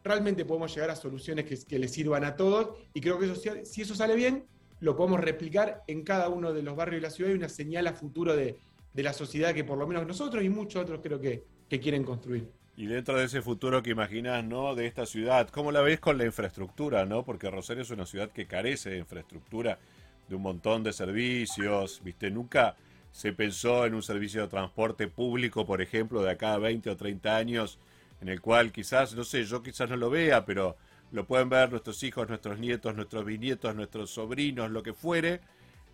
realmente 0.05 0.44
podemos 0.44 0.73
llegar 0.73 0.91
a 0.91 0.97
soluciones 0.97 1.44
que, 1.44 1.59
que 1.67 1.79
le 1.81 1.88
sirvan 1.88 2.23
a 2.23 2.37
todos, 2.37 2.79
y 2.94 3.00
creo 3.00 3.19
que 3.19 3.26
eso, 3.26 3.35
si 3.65 3.82
eso 3.82 3.97
sale 3.97 4.15
bien, 4.15 4.44
lo 4.79 4.94
podemos 4.94 5.19
replicar 5.19 5.82
en 5.88 6.05
cada 6.05 6.29
uno 6.29 6.53
de 6.53 6.62
los 6.62 6.76
barrios 6.76 7.03
de 7.03 7.09
la 7.09 7.11
ciudad 7.11 7.32
y 7.32 7.35
una 7.35 7.49
señal 7.49 7.88
a 7.88 7.94
futuro 7.94 8.37
de, 8.37 8.56
de 8.94 9.03
la 9.03 9.12
sociedad 9.12 9.53
que 9.53 9.65
por 9.65 9.76
lo 9.76 9.88
menos 9.88 10.06
nosotros 10.06 10.44
y 10.44 10.49
muchos 10.49 10.82
otros 10.82 11.00
creo 11.03 11.20
que, 11.20 11.43
quieren 11.69 12.05
construir. 12.05 12.49
Y 12.76 12.87
dentro 12.87 13.19
de 13.19 13.25
ese 13.25 13.43
futuro 13.43 13.82
que 13.82 13.91
imaginas, 13.91 14.44
¿no? 14.44 14.76
De 14.76 14.87
esta 14.87 15.05
ciudad, 15.05 15.49
¿cómo 15.50 15.73
la 15.73 15.81
ves 15.81 15.99
con 15.99 16.17
la 16.17 16.25
infraestructura, 16.25 17.05
¿no? 17.05 17.25
Porque 17.25 17.50
Rosario 17.50 17.82
es 17.82 17.91
una 17.91 18.06
ciudad 18.06 18.31
que 18.31 18.47
carece 18.47 18.91
de 18.91 18.99
infraestructura, 18.99 19.81
de 20.28 20.36
un 20.36 20.42
montón 20.42 20.82
de 20.82 20.92
servicios, 20.92 22.00
¿viste? 22.04 22.30
Nunca 22.30 22.76
se 23.10 23.32
pensó 23.32 23.86
en 23.86 23.94
un 23.94 24.03
servicio 24.03 24.43
de 24.43 24.48
transporte 24.48 25.08
público, 25.08 25.67
por 25.67 25.81
ejemplo, 25.81 26.22
de 26.22 26.31
acá 26.31 26.55
a 26.55 26.58
20 26.58 26.91
o 26.91 26.96
30 26.96 27.36
años, 27.36 27.79
en 28.20 28.29
el 28.29 28.41
cual 28.41 28.72
quizás, 28.72 29.14
no 29.14 29.24
sé, 29.24 29.44
yo 29.44 29.62
quizás 29.62 29.88
no 29.88 29.96
lo 29.96 30.10
vea, 30.10 30.44
pero 30.44 30.76
lo 31.10 31.24
pueden 31.24 31.48
ver 31.48 31.70
nuestros 31.70 32.03
hijos, 32.03 32.29
nuestros 32.29 32.58
nietos, 32.58 32.94
nuestros 32.94 33.24
bisnietos, 33.24 33.74
nuestros 33.74 34.10
sobrinos, 34.10 34.70
lo 34.70 34.82
que 34.82 34.93
fuere, 34.93 35.41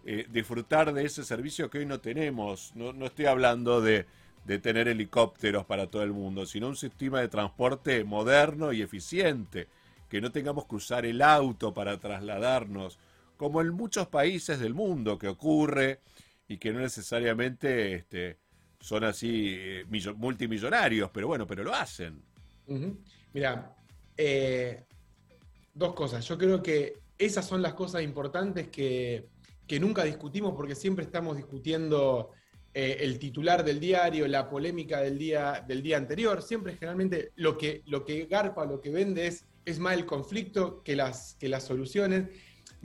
eh, 0.04 0.26
disfrutar 0.30 0.92
de 0.92 1.04
ese 1.04 1.25
servicio 1.25 1.70
que 1.70 1.78
hoy 1.78 1.87
no 1.87 2.00
tenemos. 2.00 2.73
No, 2.75 2.92
no 2.92 3.06
estoy 3.06 3.26
hablando 3.26 3.80
de, 3.80 4.06
de, 4.44 4.59
tener 4.59 4.88
helicópteros 4.88 5.64
para 5.64 5.87
todo 5.87 6.02
el 6.02 6.12
mundo, 6.12 6.47
sino 6.47 6.68
un 6.68 6.76
sistema 6.76 7.20
de 7.20 7.28
transporte 7.28 8.02
moderno 8.04 8.73
y 8.73 8.82
eficiente, 8.82 9.68
que 10.09 10.20
no 10.20 10.32
tengamos 10.32 10.66
que 10.66 10.75
usar 10.75 11.06
el 11.06 11.23
auto 11.23 11.73
para 11.73 11.99
trasladarnos, 11.99 12.99
como 13.37 13.61
en 13.61 13.71
muchos 13.71 14.09
países 14.09 14.59
del 14.59 14.75
mundo 14.75 15.19
que 15.19 15.29
ocurre 15.29 16.00
y 16.49 16.59
que 16.59 16.73
no 16.73 16.81
necesariamente 16.81 17.95
este, 17.95 18.38
son 18.81 19.05
así 19.05 19.55
eh, 19.57 19.85
multimillonarios, 20.17 21.11
pero 21.12 21.29
bueno, 21.29 21.47
pero 21.47 21.64
lo 21.64 21.75
hacen. 21.75 22.23
Mira, 23.33 23.75
eh, 24.17 24.85
dos 25.73 25.95
cosas. 25.95 26.26
Yo 26.26 26.38
creo 26.38 26.62
que 26.62 26.99
esas 27.19 27.47
son 27.47 27.62
las 27.62 27.75
cosas 27.75 28.03
importantes 28.03 28.69
que, 28.69 29.26
que 29.67 29.81
nunca 29.81 30.05
discutimos 30.05 30.55
porque 30.55 30.75
siempre 30.75 31.05
estamos 31.05 31.37
discutiendo 31.37 32.31
eh, 32.73 32.99
el 33.00 33.19
titular 33.19 33.64
del 33.64 33.81
diario, 33.81 34.26
la 34.26 34.49
polémica 34.49 35.00
del 35.00 35.17
día, 35.17 35.64
del 35.67 35.83
día 35.83 35.97
anterior. 35.97 36.43
Siempre 36.43 36.75
generalmente 36.75 37.33
lo 37.37 37.57
que, 37.57 37.83
lo 37.87 38.05
que 38.05 38.26
garpa, 38.26 38.67
lo 38.67 38.81
que 38.81 38.91
vende 38.91 39.26
es, 39.26 39.45
es 39.64 39.79
más 39.79 39.95
el 39.95 40.07
conflicto 40.07 40.83
que 40.83 40.97
las, 40.97 41.37
que 41.38 41.49
las 41.49 41.64
soluciones. 41.64 42.29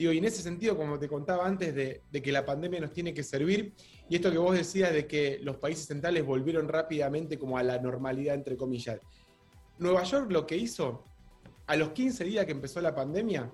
Digo, 0.00 0.14
y 0.14 0.16
en 0.16 0.24
ese 0.24 0.40
sentido, 0.40 0.78
como 0.78 0.98
te 0.98 1.08
contaba 1.08 1.46
antes, 1.46 1.74
de, 1.74 2.00
de, 2.10 2.22
que 2.22 2.32
la 2.32 2.46
pandemia 2.46 2.80
nos 2.80 2.90
tiene 2.90 3.12
que 3.12 3.22
servir, 3.22 3.74
y 4.08 4.16
esto 4.16 4.32
que 4.32 4.38
vos 4.38 4.56
decías 4.56 4.94
de 4.94 5.06
que 5.06 5.38
los 5.42 5.58
países 5.58 5.84
centrales 5.84 6.24
volvieron 6.24 6.68
rápidamente 6.68 7.38
como 7.38 7.58
a 7.58 7.62
la 7.62 7.78
normalidad, 7.78 8.34
entre 8.34 8.56
comillas. 8.56 8.98
Nueva 9.76 10.02
York 10.04 10.32
lo 10.32 10.46
que 10.46 10.56
hizo, 10.56 11.04
a 11.66 11.76
los 11.76 11.90
15 11.90 12.24
días 12.24 12.46
que 12.46 12.52
empezó 12.52 12.80
la 12.80 12.94
pandemia, 12.94 13.52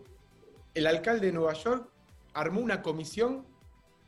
el 0.73 0.87
alcalde 0.87 1.27
de 1.27 1.33
Nueva 1.33 1.53
York 1.55 1.91
armó 2.33 2.61
una 2.61 2.81
comisión 2.81 3.45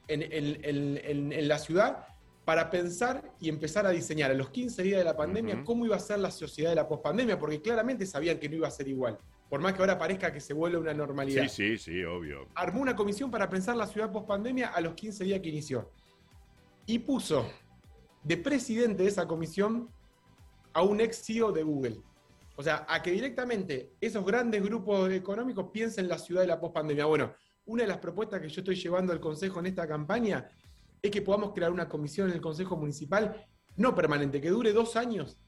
en, 0.07 1.49
la 1.49 1.59
ciudad 1.59 2.07
para 2.45 2.71
pensar 2.71 3.35
y 3.41 3.49
empezar 3.49 3.85
a 3.85 3.91
diseñar 3.91 4.31
a 4.31 4.35
los 4.35 4.51
15 4.51 4.81
días 4.85 4.99
de 4.99 5.05
la 5.05 5.17
pandemia 5.17 5.65
cómo 5.65 5.87
iba 5.87 5.97
a 5.97 5.99
ser 5.99 6.21
la 6.21 6.31
sociedad 6.31 6.71
de 6.71 6.77
la 6.77 6.87
pospandemia, 6.87 7.37
porque 7.37 7.61
claramente 7.61 8.07
sabían 8.07 8.39
que 8.39 8.49
no 8.49 8.55
iba 8.55 8.69
a 8.69 8.71
ser 8.71 8.87
igual. 8.87 9.19
Por 9.49 9.61
más 9.61 9.73
que 9.73 9.81
ahora 9.81 9.99
parezca 9.99 10.33
que 10.33 10.41
se 10.41 10.53
vuelve 10.53 10.79
una 10.79 10.93
normalidad. 10.93 11.45
Sí, 11.45 11.77
sí, 11.77 11.79
sí, 11.79 12.05
obvio. 12.05 12.49
Armó 12.55 12.81
una 12.81 12.95
comisión 12.95 13.31
para 13.31 13.49
pensar 13.49 13.77
la 13.77 13.87
ciudad 13.87 14.13
post 14.13 14.27
pandemia 14.27 14.69
a 14.69 14.81
los 14.81 14.95
15 14.95 15.25
días 15.25 15.41
que 15.41 15.49
inició. 15.49 15.91
Y 16.87 16.99
puso 17.01 17.47
de 18.23 18.37
presidente 18.37 19.03
de 19.05 19.09
esa 19.09 19.27
comisión 19.27 19.89
a 20.73 20.83
un 20.83 21.01
ex 21.01 21.25
CEO 21.25 21.53
de 21.53 21.63
Google. 21.63 22.01
O 22.57 22.63
sea, 22.63 22.85
a 22.89 23.03
que 23.03 23.11
directamente 23.11 23.95
esos 24.01 24.25
grandes 24.25 24.63
grupos 24.63 25.11
económicos 25.13 25.71
piensen 25.73 26.09
la 26.09 26.19
ciudad 26.19 26.43
de 26.43 26.49
la 26.49 26.61
pospandemia. 26.61 27.07
Bueno, 27.07 27.33
una 27.67 27.85
de 27.85 27.89
las 27.89 27.99
propuestas 27.99 28.41
que 28.41 28.49
yo 28.49 28.61
estoy 28.61 28.75
llevando 28.75 29.13
al 29.13 29.21
Consejo 29.21 29.61
en 29.61 29.67
esta 29.67 29.87
campaña 29.87 30.49
es 31.01 31.11
que 31.11 31.23
podamos 31.23 31.53
crear 31.55 31.71
una 31.71 31.89
comisión 31.89 32.29
en 32.29 32.35
el 32.35 32.41
Consejo 32.41 32.77
Municipal, 32.77 33.47
no 33.77 33.95
permanente, 33.95 34.41
que 34.41 34.51
dure 34.51 34.73
dos 34.73 34.97
años, 34.97 35.39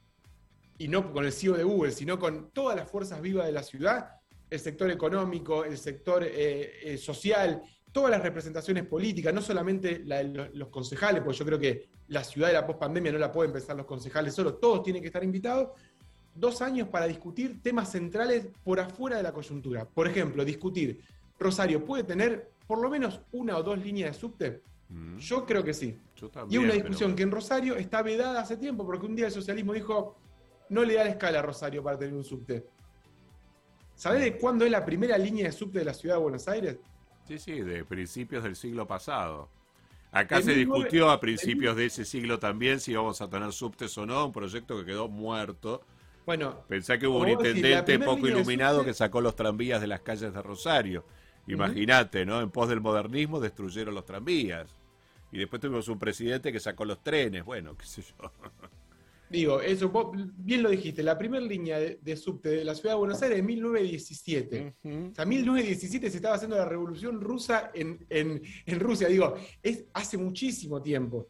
y 0.80 0.88
no 0.88 1.12
con 1.12 1.26
el 1.26 1.32
CEO 1.32 1.58
de 1.58 1.62
Google, 1.62 1.92
sino 1.92 2.18
con 2.18 2.52
todas 2.52 2.74
las 2.74 2.90
fuerzas 2.90 3.20
vivas 3.20 3.44
de 3.44 3.52
la 3.52 3.62
ciudad, 3.62 4.12
el 4.48 4.58
sector 4.58 4.90
económico, 4.90 5.62
el 5.62 5.76
sector 5.76 6.24
eh, 6.24 6.72
eh, 6.82 6.96
social, 6.96 7.60
todas 7.92 8.10
las 8.10 8.22
representaciones 8.22 8.86
políticas, 8.86 9.34
no 9.34 9.42
solamente 9.42 10.02
los, 10.54 10.68
concejales, 10.68 11.22
porque 11.22 11.38
yo 11.38 11.44
creo 11.44 11.58
que 11.58 11.90
la 12.08 12.24
ciudad 12.24 12.48
de 12.48 12.54
la 12.54 12.66
pospandemia 12.66 13.12
no 13.12 13.18
la 13.18 13.30
pueden 13.30 13.52
pensar 13.52 13.76
los 13.76 13.84
concejales 13.84 14.32
solo, 14.32 14.54
todos 14.54 14.82
tienen 14.82 15.02
que 15.02 15.08
estar 15.08 15.22
invitados, 15.22 15.68
dos 16.34 16.62
años 16.62 16.88
para 16.88 17.06
discutir 17.06 17.60
temas 17.60 17.92
centrales 17.92 18.48
por 18.64 18.80
afuera 18.80 19.18
de 19.18 19.22
la 19.22 19.32
coyuntura. 19.32 19.84
Por 19.84 20.08
ejemplo, 20.08 20.46
discutir, 20.46 21.02
Rosario 21.38 21.84
puede 21.84 22.04
tener 22.04 22.52
por 22.66 22.80
lo 22.80 22.88
menos 22.88 23.20
una 23.32 23.58
o 23.58 23.62
dos 23.62 23.78
líneas 23.78 24.14
de 24.14 24.18
subte. 24.18 24.62
Mm. 24.88 25.18
Yo 25.18 25.44
creo 25.44 25.62
que 25.62 25.74
sí. 25.74 25.98
y 26.48 26.56
una 26.56 26.72
discusión 26.72 27.14
que 27.14 27.22
en 27.22 27.30
Rosario 27.30 27.76
está 27.76 28.00
vedada 28.00 28.40
hace 28.40 28.56
tiempo, 28.56 28.86
porque 28.86 29.04
un 29.04 29.14
día 29.14 29.26
el 29.26 29.32
socialismo 29.32 29.74
dijo, 29.74 30.16
no 30.70 30.84
le 30.84 30.94
da 30.94 31.04
la 31.04 31.10
escala 31.10 31.40
a 31.40 31.42
Rosario 31.42 31.82
para 31.82 31.98
tener 31.98 32.14
un 32.14 32.24
subte. 32.24 32.64
¿Sabés 33.94 34.22
de 34.22 34.38
cuándo 34.38 34.64
es 34.64 34.70
la 34.70 34.84
primera 34.84 35.18
línea 35.18 35.44
de 35.44 35.52
subte 35.52 35.80
de 35.80 35.84
la 35.84 35.92
ciudad 35.92 36.14
de 36.14 36.22
Buenos 36.22 36.48
Aires? 36.48 36.78
Sí, 37.28 37.38
sí, 37.38 37.60
de 37.60 37.84
principios 37.84 38.42
del 38.42 38.56
siglo 38.56 38.86
pasado. 38.86 39.48
Acá 40.12 40.40
se 40.42 40.54
discutió 40.54 41.10
a 41.10 41.20
principios 41.20 41.76
de 41.76 41.86
ese 41.86 42.04
siglo 42.04 42.38
también 42.38 42.80
si 42.80 42.92
íbamos 42.92 43.20
a 43.20 43.28
tener 43.28 43.52
subtes 43.52 43.96
o 43.98 44.06
no, 44.06 44.26
un 44.26 44.32
proyecto 44.32 44.78
que 44.78 44.86
quedó 44.86 45.08
muerto. 45.08 45.82
Bueno, 46.24 46.64
pensé 46.68 46.98
que 46.98 47.06
hubo 47.06 47.18
un 47.18 47.28
intendente 47.28 47.98
poco 47.98 48.26
iluminado 48.26 48.84
que 48.84 48.94
sacó 48.94 49.20
los 49.20 49.36
tranvías 49.36 49.80
de 49.80 49.86
las 49.86 50.00
calles 50.00 50.32
de 50.32 50.42
Rosario. 50.42 51.04
Imagínate, 51.46 52.24
¿no? 52.24 52.40
En 52.40 52.50
pos 52.50 52.68
del 52.68 52.80
modernismo 52.80 53.40
destruyeron 53.40 53.94
los 53.94 54.04
tranvías. 54.04 54.74
Y 55.32 55.38
después 55.38 55.60
tuvimos 55.60 55.88
un 55.88 55.98
presidente 55.98 56.52
que 56.52 56.60
sacó 56.60 56.84
los 56.84 57.02
trenes, 57.02 57.44
bueno, 57.44 57.76
qué 57.76 57.86
sé 57.86 58.02
yo. 58.02 58.32
Digo, 59.30 59.60
eso, 59.60 59.92
bien 60.38 60.60
lo 60.60 60.70
dijiste, 60.70 61.04
la 61.04 61.16
primera 61.16 61.44
línea 61.44 61.78
de, 61.78 62.16
subte 62.16 62.48
de 62.48 62.64
la 62.64 62.74
ciudad 62.74 62.94
de 62.94 62.98
Buenos 62.98 63.22
Aires 63.22 63.38
es 63.38 63.44
1917. 63.44 64.74
O 64.82 65.14
sea, 65.14 65.24
1917 65.24 66.10
se 66.10 66.16
estaba 66.16 66.34
haciendo 66.34 66.56
la 66.56 66.64
revolución 66.64 67.20
rusa 67.20 67.70
en, 67.72 68.42
Rusia. 68.80 69.06
Digo, 69.06 69.36
es 69.62 69.84
hace 69.94 70.18
muchísimo 70.18 70.82
tiempo. 70.82 71.28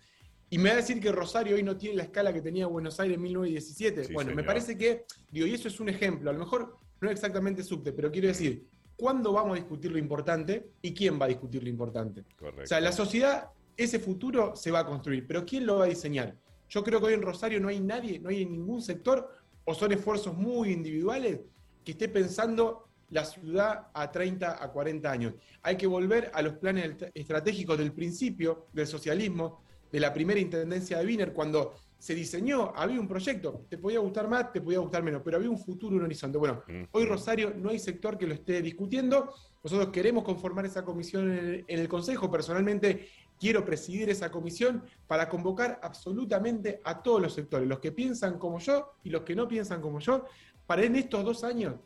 Y 0.48 0.56
me 0.56 0.70
va 0.70 0.76
a 0.76 0.78
decir 0.78 0.98
que 0.98 1.12
Rosario 1.12 1.56
hoy 1.56 1.62
no 1.62 1.76
tiene 1.76 1.96
la 1.96 2.04
escala 2.04 2.32
que 2.32 2.40
tenía 2.40 2.66
Buenos 2.66 2.98
Aires 2.98 3.16
en 3.16 3.22
1917. 3.22 4.14
bueno, 4.14 4.34
me 4.34 4.44
parece 4.44 4.78
que, 4.78 5.04
digo, 5.30 5.46
y 5.46 5.52
eso 5.52 5.68
es 5.68 5.78
un 5.78 5.90
ejemplo, 5.90 6.30
a 6.30 6.32
lo 6.32 6.38
mejor 6.38 6.78
no 7.02 7.08
es 7.08 7.14
exactamente 7.14 7.62
subte, 7.62 7.92
pero 7.92 8.10
quiero 8.10 8.28
decir, 8.28 8.66
¿cuándo 8.96 9.34
vamos 9.34 9.52
a 9.52 9.56
discutir 9.56 9.92
lo 9.92 9.98
importante 9.98 10.70
y 10.80 10.94
quién 10.94 11.20
va 11.20 11.26
a 11.26 11.28
discutir 11.28 11.62
lo 11.62 11.68
importante? 11.68 12.24
Correcto. 12.34 12.62
O 12.62 12.66
sea, 12.66 12.80
la 12.80 12.92
sociedad, 12.92 13.50
ese 13.76 13.98
futuro 13.98 14.56
se 14.56 14.70
va 14.70 14.80
a 14.80 14.86
construir, 14.86 15.26
pero 15.26 15.44
¿quién 15.44 15.66
lo 15.66 15.76
va 15.76 15.84
a 15.84 15.88
diseñar? 15.88 16.34
Yo 16.70 16.84
creo 16.84 17.00
que 17.00 17.06
hoy 17.06 17.14
en 17.14 17.22
Rosario 17.22 17.60
no 17.60 17.68
hay 17.68 17.80
nadie, 17.80 18.20
no 18.20 18.30
hay 18.30 18.42
en 18.42 18.52
ningún 18.52 18.80
sector, 18.80 19.28
o 19.64 19.74
son 19.74 19.92
esfuerzos 19.92 20.36
muy 20.36 20.70
individuales, 20.70 21.40
que 21.84 21.92
esté 21.92 22.08
pensando 22.08 22.86
la 23.10 23.24
ciudad 23.24 23.88
a 23.92 24.10
30, 24.10 24.62
a 24.62 24.70
40 24.70 25.10
años. 25.10 25.34
Hay 25.62 25.76
que 25.76 25.88
volver 25.88 26.30
a 26.32 26.42
los 26.42 26.54
planes 26.54 26.94
estratégicos 27.12 27.76
del 27.76 27.92
principio 27.92 28.68
del 28.72 28.86
socialismo, 28.86 29.64
de 29.90 29.98
la 29.98 30.14
primera 30.14 30.38
intendencia 30.38 30.98
de 30.98 31.06
Wiener, 31.06 31.32
cuando 31.32 31.74
se 31.98 32.14
diseñó, 32.14 32.72
había 32.74 33.00
un 33.00 33.08
proyecto, 33.08 33.66
te 33.68 33.76
podía 33.76 33.98
gustar 33.98 34.28
más, 34.28 34.52
te 34.52 34.60
podía 34.60 34.78
gustar 34.78 35.02
menos, 35.02 35.22
pero 35.24 35.36
había 35.36 35.50
un 35.50 35.58
futuro, 35.58 35.96
un 35.96 36.04
horizonte. 36.04 36.38
Bueno, 36.38 36.62
hoy 36.92 37.04
Rosario 37.04 37.52
no 37.54 37.68
hay 37.68 37.80
sector 37.80 38.16
que 38.16 38.26
lo 38.26 38.32
esté 38.32 38.62
discutiendo, 38.62 39.34
nosotros 39.62 39.90
queremos 39.90 40.24
conformar 40.24 40.64
esa 40.64 40.84
comisión 40.84 41.30
en 41.30 41.78
el 41.78 41.88
Consejo, 41.88 42.30
personalmente 42.30 43.08
quiero 43.40 43.64
presidir 43.64 44.10
esa 44.10 44.30
comisión 44.30 44.84
para 45.06 45.28
convocar 45.28 45.80
absolutamente 45.82 46.80
a 46.84 47.02
todos 47.02 47.22
los 47.22 47.32
sectores, 47.32 47.66
los 47.66 47.80
que 47.80 47.90
piensan 47.90 48.38
como 48.38 48.58
yo 48.58 48.92
y 49.02 49.08
los 49.08 49.22
que 49.22 49.34
no 49.34 49.48
piensan 49.48 49.80
como 49.80 49.98
yo, 49.98 50.26
para 50.66 50.84
en 50.84 50.94
estos 50.94 51.24
dos 51.24 51.42
años 51.42 51.76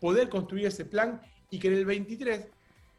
poder 0.00 0.30
construir 0.30 0.66
ese 0.66 0.86
plan 0.86 1.20
y 1.50 1.58
que 1.58 1.68
en 1.68 1.74
el 1.74 1.84
23, 1.84 2.48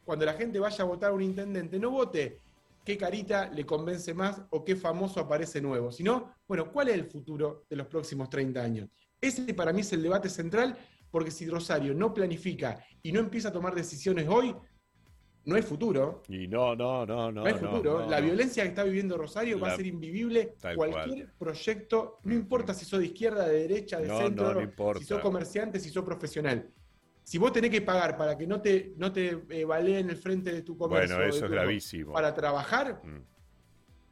cuando 0.05 0.24
la 0.24 0.33
gente 0.33 0.59
vaya 0.59 0.83
a 0.83 0.88
votar 0.88 1.09
a 1.09 1.13
un 1.13 1.24
intendente, 1.24 1.79
no 1.79 1.89
vote 1.89 2.39
qué 2.85 2.95
carita 2.95 3.50
le 3.50 3.65
convence 3.65 4.13
más 4.13 4.39
o 4.51 4.63
qué 4.63 4.75
famoso 4.75 5.19
aparece 5.19 5.59
nuevo, 5.59 5.91
sino, 5.91 6.35
bueno, 6.47 6.71
¿cuál 6.71 6.89
es 6.89 6.93
el 6.93 7.05
futuro 7.05 7.65
de 7.67 7.75
los 7.75 7.88
próximos 7.88 8.29
30 8.29 8.62
años? 8.62 8.89
Ese 9.19 9.51
para 9.55 9.74
mí 9.74 9.81
es 9.81 9.91
el 9.93 10.03
debate 10.03 10.29
central, 10.29 10.77
porque 11.09 11.31
si 11.31 11.47
Rosario 11.50 11.95
no 11.95 12.13
planifica 12.13 12.85
y 13.01 13.12
no 13.12 13.19
empieza 13.19 13.50
a 13.50 13.51
tomar 13.51 13.74
decisiones 13.74 14.27
hoy, 14.29 14.55
no 15.45 15.55
hay 15.55 15.61
futuro. 15.61 16.23
Y 16.27 16.47
no, 16.47 16.75
no, 16.75 17.05
no, 17.05 17.31
no. 17.31 17.43
No 17.43 17.45
hay 17.45 17.53
futuro. 17.53 18.09
la 18.09 18.19
violencia 18.19 18.63
que 18.63 18.69
está 18.69 18.83
viviendo 18.83 19.17
Rosario 19.17 19.59
va 19.59 19.73
a 19.73 19.75
ser 19.75 19.85
invivible. 19.85 20.55
Cualquier 20.75 21.33
proyecto, 21.37 22.19
no 22.23 22.33
importa 22.33 22.73
si 22.73 22.85
sos 22.85 22.99
de 22.99 23.07
izquierda, 23.07 23.47
de 23.47 23.59
derecha, 23.59 23.99
de 23.99 24.07
centro, 24.07 24.59
si 24.97 25.05
sos 25.05 25.21
comerciante, 25.21 25.79
si 25.79 25.89
sos 25.89 26.03
profesional. 26.03 26.69
Si 27.23 27.39
vos 27.39 27.51
tenés 27.51 27.71
que 27.71 27.81
pagar 27.81 28.17
para 28.17 28.37
que 28.37 28.45
no 28.45 28.61
te, 28.61 28.93
no 28.97 29.11
te 29.11 29.29
eh, 29.49 29.65
en 29.67 30.09
el 30.11 30.17
frente 30.17 30.51
de 30.51 30.61
tu 30.61 30.77
comercio. 30.77 31.15
Bueno, 31.15 31.29
eso 31.29 31.45
es 31.45 31.51
gravísimo. 31.51 32.13
Para 32.13 32.35
trabajar, 32.35 33.01
mm. 33.03 33.21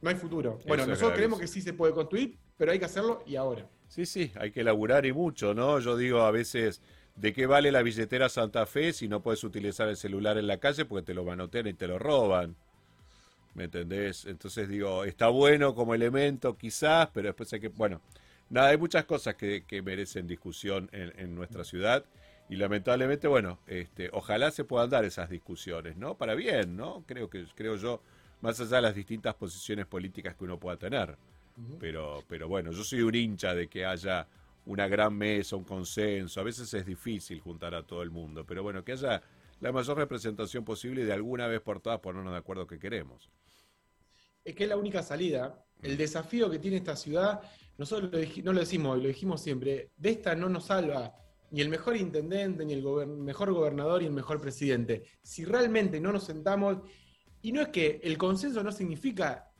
no 0.02 0.10
hay 0.10 0.16
futuro. 0.16 0.58
Bueno, 0.66 0.84
nosotros 0.84 1.14
creemos 1.14 1.38
que 1.38 1.46
sí 1.46 1.60
se 1.60 1.72
puede 1.74 1.92
construir, 1.92 2.36
pero 2.56 2.72
hay 2.72 2.80
que 2.80 2.86
hacerlo 2.86 3.22
y 3.24 3.36
ahora. 3.36 3.68
Sí, 3.86 4.04
sí, 4.04 4.32
hay 4.34 4.50
que 4.50 4.64
laburar 4.64 5.06
y 5.06 5.12
mucho, 5.12 5.54
¿no? 5.54 5.78
Yo 5.78 5.96
digo 5.96 6.22
a 6.22 6.32
veces 6.32 6.82
¿De 7.16 7.32
qué 7.32 7.46
vale 7.46 7.70
la 7.70 7.82
billetera 7.82 8.28
Santa 8.28 8.66
Fe 8.66 8.92
si 8.92 9.08
no 9.08 9.20
puedes 9.20 9.44
utilizar 9.44 9.88
el 9.88 9.96
celular 9.96 10.36
en 10.36 10.48
la 10.48 10.58
calle 10.58 10.84
porque 10.84 11.06
te 11.06 11.14
lo 11.14 11.24
manotean 11.24 11.68
y 11.68 11.74
te 11.74 11.86
lo 11.86 11.98
roban? 11.98 12.56
¿Me 13.54 13.64
entendés? 13.64 14.24
Entonces 14.24 14.68
digo, 14.68 15.04
está 15.04 15.28
bueno 15.28 15.74
como 15.76 15.94
elemento 15.94 16.56
quizás, 16.56 17.08
pero 17.14 17.28
después 17.28 17.52
hay 17.52 17.60
que, 17.60 17.68
bueno, 17.68 18.00
nada, 18.50 18.68
hay 18.68 18.78
muchas 18.78 19.04
cosas 19.04 19.36
que, 19.36 19.64
merecen 19.84 20.26
discusión 20.26 20.90
en, 20.92 21.34
nuestra 21.36 21.62
ciudad 21.62 22.04
y 22.48 22.56
lamentablemente, 22.56 23.28
bueno, 23.28 23.60
este, 23.68 24.10
ojalá 24.12 24.50
se 24.50 24.64
puedan 24.64 24.90
dar 24.90 25.04
esas 25.04 25.30
discusiones, 25.30 25.96
¿no? 25.96 26.16
Para 26.16 26.34
bien, 26.34 26.76
¿no? 26.76 27.04
Creo 27.06 27.30
que, 27.30 27.46
creo 27.54 27.76
yo, 27.76 28.02
más 28.40 28.60
allá 28.60 28.76
de 28.76 28.82
las 28.82 28.94
distintas 28.94 29.34
posiciones 29.36 29.86
políticas 29.86 30.34
que 30.34 30.44
uno 30.44 30.58
pueda 30.58 30.76
tener. 30.76 31.16
Pero, 31.78 32.24
pero 32.28 32.48
bueno, 32.48 32.72
yo 32.72 32.82
soy 32.82 33.02
un 33.02 33.14
hincha 33.14 33.54
de 33.54 33.68
que 33.68 33.86
haya 33.86 34.26
una 34.66 34.88
gran 34.88 35.16
mesa, 35.16 35.56
un 35.56 35.64
consenso. 35.64 36.40
A 36.40 36.44
veces 36.44 36.72
es 36.74 36.86
difícil 36.86 37.40
juntar 37.40 37.74
a 37.74 37.86
todo 37.86 38.02
el 38.02 38.10
mundo, 38.10 38.44
pero 38.46 38.62
bueno, 38.62 38.84
que 38.84 38.92
haya 38.92 39.22
la 39.60 39.72
mayor 39.72 39.96
representación 39.96 40.64
posible 40.64 41.04
de 41.04 41.12
alguna 41.12 41.46
vez 41.46 41.60
por 41.60 41.80
todas 41.80 42.00
ponernos 42.00 42.32
de 42.32 42.38
acuerdo 42.38 42.66
que 42.66 42.78
queremos. 42.78 43.30
Es 44.44 44.54
que 44.54 44.64
es 44.64 44.68
la 44.68 44.76
única 44.76 45.02
salida. 45.02 45.64
El 45.82 45.96
desafío 45.96 46.50
que 46.50 46.58
tiene 46.58 46.78
esta 46.78 46.96
ciudad, 46.96 47.40
nosotros 47.78 48.10
no 48.42 48.52
lo 48.52 48.60
decimos 48.60 48.94
hoy, 48.94 49.02
lo 49.02 49.08
dijimos 49.08 49.42
siempre, 49.42 49.90
de 49.96 50.10
esta 50.10 50.34
no 50.34 50.48
nos 50.48 50.66
salva 50.66 51.14
ni 51.50 51.60
el 51.60 51.68
mejor 51.68 51.96
intendente, 51.96 52.64
ni 52.64 52.72
el 52.72 52.82
mejor 53.06 53.52
gobernador, 53.52 54.00
ni 54.00 54.08
el 54.08 54.12
mejor 54.12 54.40
presidente. 54.40 55.04
Si 55.22 55.44
realmente 55.44 56.00
no 56.00 56.12
nos 56.12 56.24
sentamos, 56.24 56.78
y 57.42 57.52
no 57.52 57.60
es 57.60 57.68
que 57.68 58.00
el 58.02 58.18
consenso 58.18 58.62
no 58.62 58.72
significa 58.72 59.50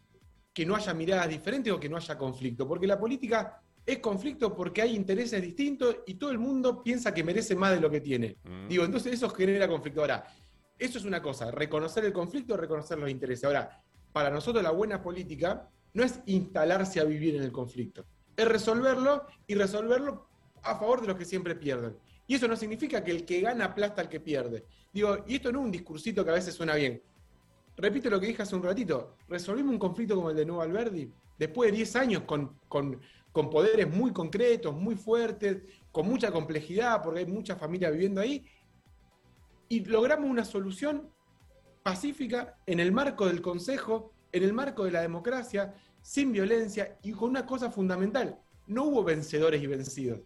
que 0.52 0.64
no 0.64 0.74
haya 0.74 0.94
miradas 0.94 1.28
diferentes 1.28 1.72
o 1.72 1.78
que 1.78 1.88
no 1.88 1.96
haya 1.96 2.16
conflicto, 2.16 2.66
porque 2.66 2.86
la 2.86 2.98
política 2.98 3.62
es 3.86 3.98
conflicto 3.98 4.54
porque 4.54 4.82
hay 4.82 4.96
intereses 4.96 5.40
distintos 5.42 5.98
y 6.06 6.14
todo 6.14 6.30
el 6.30 6.38
mundo 6.38 6.82
piensa 6.82 7.12
que 7.12 7.22
merece 7.22 7.54
más 7.54 7.72
de 7.72 7.80
lo 7.80 7.90
que 7.90 8.00
tiene. 8.00 8.36
Mm. 8.44 8.68
Digo, 8.68 8.84
entonces 8.84 9.12
eso 9.12 9.28
genera 9.28 9.68
conflicto. 9.68 10.00
Ahora, 10.00 10.24
eso 10.78 10.98
es 10.98 11.04
una 11.04 11.22
cosa, 11.22 11.50
reconocer 11.50 12.04
el 12.04 12.12
conflicto, 12.12 12.56
reconocer 12.56 12.98
los 12.98 13.10
intereses. 13.10 13.44
Ahora, 13.44 13.82
para 14.12 14.30
nosotros 14.30 14.62
la 14.62 14.70
buena 14.70 15.02
política 15.02 15.68
no 15.92 16.02
es 16.02 16.20
instalarse 16.26 17.00
a 17.00 17.04
vivir 17.04 17.36
en 17.36 17.42
el 17.42 17.52
conflicto, 17.52 18.04
es 18.36 18.46
resolverlo 18.46 19.26
y 19.46 19.54
resolverlo 19.54 20.28
a 20.62 20.76
favor 20.76 21.00
de 21.00 21.08
los 21.08 21.16
que 21.16 21.24
siempre 21.24 21.54
pierden. 21.54 21.96
Y 22.26 22.34
eso 22.34 22.48
no 22.48 22.56
significa 22.56 23.04
que 23.04 23.10
el 23.10 23.24
que 23.24 23.40
gana 23.40 23.66
aplasta 23.66 24.00
al 24.00 24.08
que 24.08 24.18
pierde. 24.18 24.64
Digo, 24.92 25.24
y 25.26 25.36
esto 25.36 25.52
no 25.52 25.60
es 25.60 25.64
un 25.66 25.70
discursito 25.70 26.24
que 26.24 26.30
a 26.30 26.34
veces 26.34 26.54
suena 26.54 26.74
bien. 26.74 27.02
Repito 27.76 28.08
lo 28.08 28.18
que 28.18 28.28
dije 28.28 28.42
hace 28.42 28.56
un 28.56 28.62
ratito, 28.62 29.16
resolvimos 29.28 29.72
un 29.72 29.78
conflicto 29.78 30.14
como 30.14 30.30
el 30.30 30.36
de 30.36 30.46
Nuevo 30.46 30.62
Alberdi, 30.62 31.10
después 31.38 31.70
de 31.70 31.76
10 31.76 31.96
años 31.96 32.22
con, 32.22 32.56
con 32.68 33.00
con 33.34 33.50
poderes 33.50 33.90
muy 33.90 34.12
concretos, 34.12 34.72
muy 34.76 34.94
fuertes, 34.94 35.60
con 35.90 36.06
mucha 36.06 36.30
complejidad, 36.30 37.02
porque 37.02 37.18
hay 37.18 37.26
mucha 37.26 37.56
familia 37.56 37.90
viviendo 37.90 38.20
ahí, 38.20 38.46
y 39.68 39.84
logramos 39.84 40.30
una 40.30 40.44
solución 40.44 41.10
pacífica 41.82 42.56
en 42.64 42.78
el 42.78 42.92
marco 42.92 43.26
del 43.26 43.42
Consejo, 43.42 44.12
en 44.30 44.44
el 44.44 44.52
marco 44.52 44.84
de 44.84 44.92
la 44.92 45.00
democracia, 45.00 45.74
sin 46.00 46.30
violencia 46.30 46.96
y 47.02 47.10
con 47.10 47.30
una 47.30 47.44
cosa 47.44 47.72
fundamental, 47.72 48.38
no 48.68 48.84
hubo 48.84 49.02
vencedores 49.02 49.60
y 49.60 49.66
vencidos. 49.66 50.20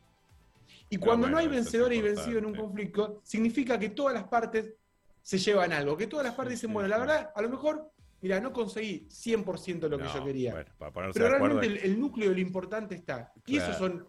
Y 0.90 0.98
cuando 0.98 1.30
no 1.30 1.38
hay 1.38 1.48
vencedor 1.48 1.94
y 1.94 2.02
vencido 2.02 2.38
en 2.38 2.44
un 2.44 2.54
conflicto, 2.54 3.22
significa 3.24 3.78
que 3.78 3.88
todas 3.88 4.12
las 4.12 4.24
partes 4.24 4.74
se 5.22 5.38
llevan 5.38 5.72
algo, 5.72 5.96
que 5.96 6.08
todas 6.08 6.26
las 6.26 6.34
partes 6.34 6.56
dicen, 6.56 6.74
bueno, 6.74 6.90
la 6.90 6.98
verdad, 6.98 7.30
a 7.34 7.40
lo 7.40 7.48
mejor, 7.48 7.90
mira, 8.20 8.40
no 8.40 8.52
conseguí 8.52 9.06
100% 9.08 9.88
lo 9.88 9.98
que 9.98 10.04
yo 10.04 10.24
quería. 10.24 10.66
pero 10.78 11.28
realmente 11.28 11.66
el, 11.86 11.98
núcleo 11.98 12.30
de 12.30 12.34
lo 12.36 12.40
importante 12.40 12.94
está. 12.94 13.32
Y 13.46 13.56
esos 13.56 13.76
son 13.76 14.06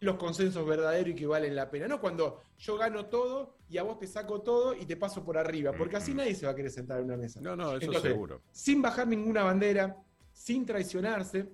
los 0.00 0.16
consensos 0.16 0.66
verdaderos 0.66 1.10
y 1.10 1.14
que 1.14 1.26
valen 1.26 1.54
la 1.54 1.70
pena. 1.70 1.86
No 1.86 2.00
cuando 2.00 2.40
yo 2.58 2.76
gano 2.76 3.06
todo 3.06 3.56
y 3.68 3.78
a 3.78 3.84
vos 3.84 3.98
te 3.98 4.06
saco 4.06 4.40
todo 4.40 4.74
y 4.74 4.84
te 4.84 4.96
paso 4.96 5.24
por 5.24 5.38
arriba, 5.38 5.72
porque 5.72 5.96
así 5.96 6.12
nadie 6.12 6.34
se 6.34 6.46
va 6.46 6.52
a 6.52 6.54
querer 6.54 6.70
sentar 6.70 6.98
en 6.98 7.04
una 7.04 7.16
mesa. 7.16 7.40
No, 7.40 7.54
no, 7.54 7.76
eso 7.76 7.92
seguro. 8.00 8.42
Sin 8.50 8.82
bajar 8.82 9.06
ninguna 9.06 9.44
bandera, 9.44 9.96
sin 10.32 10.66
traicionarse, 10.66 11.48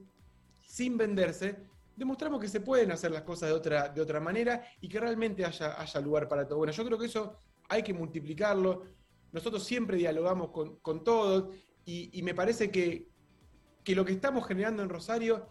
sin 0.66 0.96
venderse, 0.96 1.56
demostramos 1.94 2.40
que 2.40 2.48
se 2.48 2.60
pueden 2.60 2.92
hacer 2.92 3.10
las 3.10 3.22
cosas 3.22 3.50
de 3.50 3.54
otra, 3.54 3.88
de 3.88 4.00
otra 4.00 4.20
manera 4.20 4.64
y 4.80 4.88
que 4.88 5.00
realmente 5.00 5.44
haya, 5.44 5.80
haya 5.80 6.00
lugar 6.00 6.28
para 6.28 6.46
todo. 6.46 6.58
Bueno, 6.58 6.72
yo 6.72 6.84
creo 6.84 6.98
que 6.98 7.06
eso 7.06 7.36
hay 7.68 7.82
que 7.82 7.92
multiplicarlo. 7.92 8.84
Nosotros 9.32 9.62
siempre 9.64 9.96
dialogamos 9.96 10.50
con, 10.50 11.04
todos 11.04 11.54
y, 11.90 12.22
me 12.22 12.34
parece 12.34 12.70
que, 12.70 13.08
que 13.82 13.94
lo 13.94 14.04
que 14.04 14.12
estamos 14.12 14.46
generando 14.46 14.82
en 14.82 14.90
Rosario, 14.90 15.46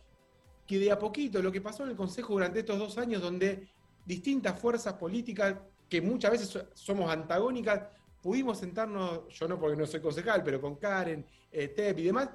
que 0.67 0.77
de 0.77 0.91
a 0.91 0.99
poquito, 0.99 1.41
lo 1.41 1.51
que 1.51 1.61
pasó 1.61 1.83
en 1.83 1.89
el 1.89 1.95
Consejo 1.95 2.33
durante 2.33 2.59
estos 2.59 2.77
dos 2.77 2.99
años, 2.99 3.23
donde 3.23 3.67
distintas 4.05 4.59
fuerzas 4.59 4.93
políticas, 4.93 5.55
que 5.89 5.99
muchas 5.99 6.31
veces 6.31 6.65
somos 6.75 7.09
antagónicas, 7.09 7.87
pudimos 8.21 8.59
sentarnos, 8.59 9.27
yo 9.29 9.47
no 9.47 9.59
porque 9.59 9.75
no 9.75 9.87
soy 9.87 9.99
concejal, 9.99 10.43
pero 10.43 10.61
con 10.61 10.75
Karen, 10.75 11.25
eh, 11.51 11.95
y 11.97 12.03
demás, 12.03 12.29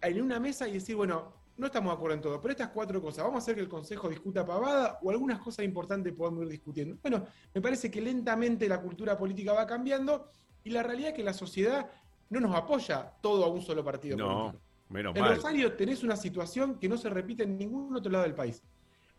en 0.00 0.20
una 0.20 0.40
mesa 0.40 0.66
y 0.66 0.72
decir, 0.72 0.96
bueno, 0.96 1.32
no 1.56 1.66
estamos 1.66 1.92
de 1.92 1.94
acuerdo 1.94 2.14
en 2.16 2.22
todo, 2.22 2.40
pero 2.40 2.50
estas 2.50 2.70
cuatro 2.70 3.00
cosas, 3.00 3.22
¿vamos 3.22 3.36
a 3.36 3.42
hacer 3.44 3.54
que 3.54 3.60
el 3.60 3.68
Consejo 3.68 4.08
discuta 4.08 4.44
pavada 4.44 4.98
o 5.00 5.10
algunas 5.10 5.38
cosas 5.38 5.64
importantes 5.64 6.12
podemos 6.12 6.42
ir 6.42 6.48
discutiendo? 6.48 6.96
Bueno, 7.00 7.24
me 7.54 7.60
parece 7.60 7.88
que 7.88 8.00
lentamente 8.00 8.68
la 8.68 8.80
cultura 8.80 9.16
política 9.16 9.52
va 9.52 9.64
cambiando 9.64 10.28
y 10.64 10.70
la 10.70 10.82
realidad 10.82 11.10
es 11.10 11.14
que 11.14 11.22
la 11.22 11.34
sociedad 11.34 11.88
no 12.30 12.40
nos 12.40 12.54
apoya 12.54 13.12
todo 13.20 13.44
a 13.44 13.48
un 13.48 13.62
solo 13.62 13.84
partido 13.84 14.16
no, 14.16 14.54
Menos 14.88 15.16
en 15.16 15.24
Rosario 15.24 15.72
tenés 15.72 16.02
una 16.02 16.16
situación 16.16 16.78
que 16.78 16.88
no 16.88 16.96
se 16.96 17.08
repite 17.08 17.44
en 17.44 17.58
ningún 17.58 17.96
otro 17.96 18.12
lado 18.12 18.24
del 18.24 18.34
país. 18.34 18.62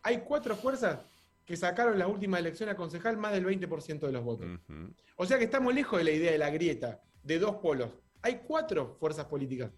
Hay 0.02 0.18
cuatro 0.18 0.54
fuerzas 0.54 1.00
que 1.44 1.56
sacaron 1.56 1.94
en 1.94 1.98
la 1.98 2.06
última 2.06 2.38
elección 2.38 2.68
a 2.68 2.76
concejal 2.76 3.16
más 3.16 3.32
del 3.32 3.44
20% 3.44 4.00
de 4.00 4.12
los 4.12 4.24
votos. 4.24 4.46
O 5.16 5.26
sea 5.26 5.38
que 5.38 5.44
estamos 5.44 5.74
lejos 5.74 5.98
de 5.98 6.04
la 6.04 6.10
idea 6.12 6.32
de 6.32 6.38
la 6.38 6.50
grieta, 6.50 7.00
de 7.22 7.38
dos 7.38 7.56
polos. 7.56 7.90
Hay 8.22 8.42
cuatro 8.46 8.96
fuerzas 8.98 9.26
políticas. 9.26 9.70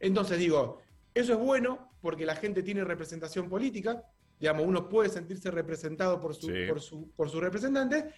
Entonces 0.00 0.38
digo, 0.38 0.80
eso 1.14 1.32
es 1.32 1.38
bueno 1.38 1.92
porque 2.00 2.26
la 2.26 2.36
gente 2.36 2.62
tiene 2.62 2.84
representación 2.84 3.48
política, 3.48 4.04
digamos, 4.38 4.66
uno 4.66 4.88
puede 4.88 5.08
sentirse 5.08 5.50
representado 5.50 6.20
por 6.20 6.34
su, 6.34 6.52
por 6.68 6.80
su, 6.80 7.10
por 7.12 7.30
su 7.30 7.40
representante. 7.40 8.12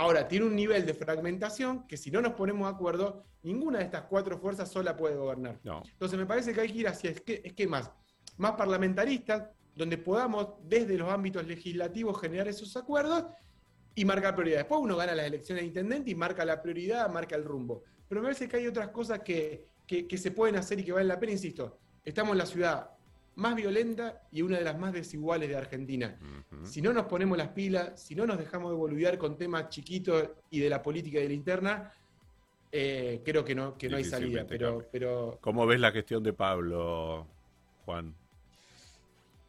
Ahora, 0.00 0.26
tiene 0.26 0.46
un 0.46 0.56
nivel 0.56 0.86
de 0.86 0.94
fragmentación 0.94 1.86
que 1.86 1.98
si 1.98 2.10
no 2.10 2.22
nos 2.22 2.32
ponemos 2.32 2.66
de 2.66 2.74
acuerdo, 2.74 3.22
ninguna 3.42 3.80
de 3.80 3.84
estas 3.84 4.04
cuatro 4.04 4.38
fuerzas 4.38 4.70
sola 4.70 4.96
puede 4.96 5.14
gobernar. 5.14 5.60
Entonces 5.62 6.18
me 6.18 6.24
parece 6.24 6.54
que 6.54 6.62
hay 6.62 6.72
que 6.72 6.78
ir 6.78 6.88
hacia 6.88 7.10
esquemas 7.10 7.90
más 8.38 8.52
parlamentaristas, 8.52 9.50
donde 9.74 9.98
podamos 9.98 10.54
desde 10.62 10.96
los 10.96 11.10
ámbitos 11.10 11.46
legislativos 11.46 12.18
generar 12.18 12.48
esos 12.48 12.74
acuerdos 12.78 13.26
y 13.94 14.06
marcar 14.06 14.34
prioridades. 14.34 14.64
Después 14.64 14.80
uno 14.80 14.96
gana 14.96 15.14
las 15.14 15.26
elecciones 15.26 15.64
de 15.64 15.68
intendente 15.68 16.10
y 16.10 16.14
marca 16.14 16.46
la 16.46 16.62
prioridad, 16.62 17.10
marca 17.10 17.36
el 17.36 17.44
rumbo. 17.44 17.82
Pero 18.08 18.22
me 18.22 18.28
parece 18.28 18.48
que 18.48 18.56
hay 18.56 18.66
otras 18.68 18.88
cosas 18.88 19.20
que, 19.20 19.66
que 19.86 20.16
se 20.16 20.30
pueden 20.30 20.56
hacer 20.56 20.80
y 20.80 20.84
que 20.84 20.92
valen 20.92 21.08
la 21.08 21.20
pena, 21.20 21.32
insisto 21.32 21.78
Estamos 22.02 22.32
en 22.32 22.38
la 22.38 22.46
ciudad 22.46 22.90
más 23.40 23.56
violenta 23.56 24.22
y 24.30 24.42
una 24.42 24.58
de 24.58 24.64
las 24.64 24.78
más 24.78 24.92
desiguales 24.92 25.48
de 25.48 25.56
Argentina. 25.56 26.16
Si 26.62 26.82
no 26.82 26.92
nos 26.92 27.06
ponemos 27.06 27.36
las 27.38 27.48
pilas, 27.48 28.00
si 28.00 28.14
no 28.14 28.26
nos 28.26 28.38
dejamos 28.38 28.70
de 28.70 28.76
boludear 28.76 29.18
con 29.18 29.36
temas 29.36 29.70
chiquitos 29.70 30.28
y 30.50 30.60
de 30.60 30.68
la 30.68 30.82
política 30.82 31.18
y 31.18 31.22
de 31.22 31.28
la 31.28 31.34
interna, 31.34 31.92
eh, 32.70 33.22
creo 33.24 33.44
que 33.44 33.54
no, 33.54 33.76
que 33.76 33.88
no 33.88 33.96
hay 33.96 34.04
salida. 34.04 34.46
Pero, 34.46 34.86
pero... 34.92 35.38
¿Cómo 35.40 35.66
ves 35.66 35.80
la 35.80 35.90
gestión 35.90 36.22
de 36.22 36.32
Pablo, 36.32 37.26
Juan? 37.84 38.14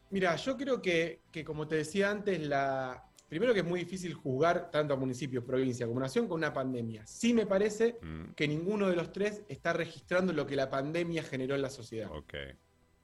Mira, 0.09 0.35
yo 0.37 0.57
creo 0.57 0.81
que, 0.81 1.19
que, 1.31 1.43
como 1.43 1.67
te 1.67 1.75
decía 1.75 2.09
antes, 2.09 2.39
la, 2.41 3.05
primero 3.27 3.53
que 3.53 3.59
es 3.59 3.65
muy 3.65 3.81
difícil 3.81 4.13
juzgar 4.13 4.71
tanto 4.71 4.93
a 4.93 4.97
municipios, 4.97 5.43
provincia 5.43 5.87
como 5.87 5.99
nación 5.99 6.27
con 6.27 6.37
una 6.37 6.53
pandemia. 6.53 7.05
Sí 7.05 7.33
me 7.33 7.45
parece 7.45 7.97
mm. 8.01 8.31
que 8.35 8.47
ninguno 8.47 8.89
de 8.89 8.95
los 8.95 9.11
tres 9.11 9.43
está 9.47 9.73
registrando 9.73 10.33
lo 10.33 10.45
que 10.45 10.55
la 10.55 10.69
pandemia 10.69 11.23
generó 11.23 11.55
en 11.55 11.61
la 11.61 11.69
sociedad. 11.69 12.09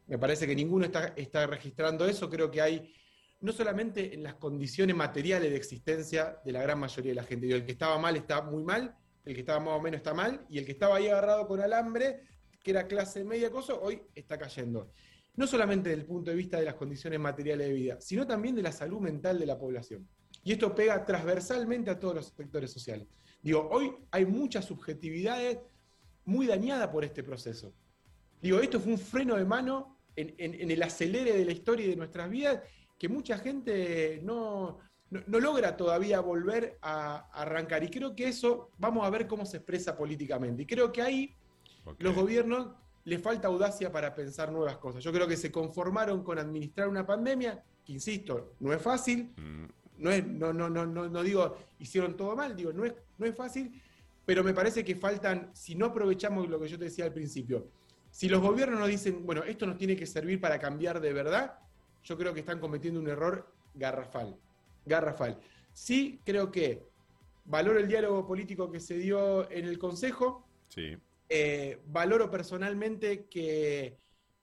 Me 0.08 0.18
parece 0.18 0.48
que 0.48 0.56
ninguno 0.56 0.86
está, 0.86 1.14
está 1.16 1.46
registrando 1.48 2.06
eso. 2.06 2.30
Creo 2.30 2.50
que 2.50 2.62
hay, 2.62 2.94
no 3.42 3.52
solamente 3.52 4.14
en 4.14 4.24
las 4.24 4.36
condiciones 4.36 4.96
materiales 4.96 5.52
de 5.52 5.58
existencia 5.58 6.40
de 6.44 6.52
la 6.52 6.62
gran 6.62 6.80
mayoría 6.80 7.12
de 7.12 7.16
la 7.16 7.24
gente. 7.24 7.50
el 7.52 7.66
que 7.66 7.74
estaba 7.74 7.98
mal 7.98 8.16
está 8.16 8.42
muy 8.42 8.64
mal, 8.64 8.96
el 9.26 9.34
que 9.34 9.42
estaba 9.42 9.60
más 9.60 9.74
o 9.74 9.82
menos 9.82 9.98
está 9.98 10.14
mal, 10.14 10.46
y 10.50 10.58
el 10.58 10.66
que 10.66 10.72
estaba 10.72 10.98
ahí 10.98 11.08
agarrado 11.08 11.48
con 11.48 11.60
alambre, 11.60 12.22
que 12.64 12.72
era 12.72 12.88
clase 12.88 13.24
media 13.24 13.52
cosa, 13.52 13.74
hoy 13.76 14.02
está 14.16 14.38
cayendo 14.38 14.92
no 15.38 15.46
solamente 15.46 15.90
desde 15.90 16.02
el 16.02 16.08
punto 16.08 16.32
de 16.32 16.36
vista 16.36 16.58
de 16.58 16.66
las 16.66 16.74
condiciones 16.74 17.20
materiales 17.20 17.68
de 17.68 17.74
vida, 17.74 18.02
sino 18.02 18.26
también 18.26 18.56
de 18.56 18.64
la 18.64 18.72
salud 18.72 19.00
mental 19.00 19.40
de 19.40 19.46
la 19.46 19.58
población. 19.58 20.08
Y 20.44 20.52
esto 20.52 20.74
pega 20.74 21.06
transversalmente 21.06 21.92
a 21.92 22.00
todos 22.00 22.16
los 22.16 22.26
sectores 22.36 22.72
sociales. 22.72 23.08
Digo, 23.42 23.70
hoy 23.72 23.94
hay 24.10 24.26
muchas 24.26 24.66
subjetividades 24.66 25.60
muy 26.26 26.48
dañadas 26.48 26.88
por 26.88 27.06
este 27.06 27.24
proceso. 27.24 27.72
Digo, 28.42 28.60
esto 28.60 28.80
fue 28.80 28.94
un 28.94 28.98
freno 28.98 29.36
de 29.36 29.46
mano 29.46 29.97
en, 30.18 30.72
el 30.72 30.84
acelere 30.84 31.34
de 31.34 31.46
la 31.46 31.52
historia 31.52 31.86
y 31.86 31.90
de 31.90 31.96
nuestras 31.96 32.30
vidas 32.30 32.62
que 32.98 33.08
mucha 33.08 33.38
gente 33.38 34.20
no, 34.24 34.80
logra 35.28 35.78
todavía 35.78 36.20
volver 36.20 36.78
a, 36.82 37.30
arrancar. 37.32 37.84
Y 37.84 37.90
creo 37.90 38.16
que 38.16 38.28
eso 38.28 38.72
vamos 38.78 39.06
a 39.06 39.10
ver 39.10 39.28
cómo 39.28 39.46
se 39.46 39.58
expresa 39.58 39.96
políticamente. 39.96 40.64
Y 40.64 40.66
creo 40.66 40.92
que 40.92 41.02
ahí 41.02 41.36
los 42.00 42.16
gobiernos 42.16 42.70
le 43.06 43.20
falta 43.20 43.48
audacia 43.48 43.92
para 43.92 44.14
pensar 44.14 44.52
nuevas 44.52 44.78
cosas. 44.78 45.04
Yo 45.04 45.14
creo 45.14 45.28
que 45.28 45.38
se 45.38 45.52
conformaron 45.52 46.24
con 46.24 46.40
administrar 46.40 46.90
una 46.90 47.06
pandemia, 47.06 47.64
que 47.86 47.94
insisto, 47.94 48.56
no 48.60 48.74
es 48.74 48.82
fácil. 48.82 49.32
Mm. 49.38 49.66
No, 50.00 50.12
es, 50.12 50.28
no, 50.28 50.54
no, 50.54 50.70
no, 50.70 50.86
no, 50.86 51.24
digo 51.24 51.58
hicieron 51.80 52.16
todo 52.16 52.36
mal, 52.36 52.56
digo, 52.56 52.72
no 52.72 52.86
es, 52.86 52.94
no 53.18 53.26
es 53.26 53.36
fácil, 53.36 53.82
pero 54.28 54.44
me 54.44 54.54
parece 54.54 54.86
que 54.86 54.96
faltan, 54.96 55.50
si 55.54 55.74
no 55.74 55.88
aprovechamos 55.88 56.48
lo 56.50 56.60
que 56.60 56.68
yo 56.68 56.78
te 56.78 56.86
decía 56.86 57.06
al 57.06 57.14
principio, 57.14 57.68
si 58.12 58.30
los 58.30 58.42
gobiernos 58.42 58.80
nos 58.80 58.90
dicen, 58.90 59.26
bueno, 59.26 59.44
esto 59.44 59.66
nos 59.66 59.78
tiene 59.78 59.96
que 59.96 60.06
servir 60.06 60.40
para 60.42 60.60
cambiar 60.60 61.00
de 61.00 61.14
verdad, 61.14 61.60
yo 62.04 62.18
creo 62.18 62.34
que 62.34 62.40
están 62.40 62.60
cometiendo 62.60 63.00
un 63.00 63.08
error 63.08 63.54
garrafal. 63.74 64.38
Garrafal. 64.86 65.40
Sí, 65.74 66.22
creo 66.24 66.52
que 66.52 66.88
valoro 67.46 67.80
el 67.80 67.88
diálogo 67.88 68.26
político 68.26 68.72
que 68.72 68.80
se 68.80 68.98
dio 68.98 69.50
en 69.52 69.66
el 69.66 69.78
Consejo. 69.78 70.48
Sí. 70.70 70.98
Eh, 71.30 71.82
valoro 71.88 72.32
personalmente 72.32 73.28
que, 73.28 74.00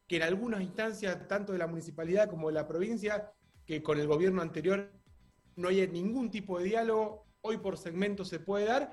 en 0.09 0.22
algunas 0.22 0.62
instancias, 0.62 1.27
tanto 1.27 1.53
de 1.53 1.59
la 1.59 1.66
municipalidad 1.66 2.31
como 2.31 2.48
de 2.48 2.55
la 2.55 2.68
provincia, 2.68 3.33
que 3.66 3.83
con 3.83 3.98
el 3.98 4.07
gobierno 4.07 4.42
anterior 4.42 4.92
no 5.57 5.68
hay 5.68 5.88
ningún 5.88 6.31
tipo 6.31 6.59
de 6.59 6.66
diálogo, 6.66 7.27
hoy 7.40 7.59
por 7.59 7.77
segmento 7.77 8.24
se 8.24 8.38
puede 8.38 8.66
dar, 8.66 8.92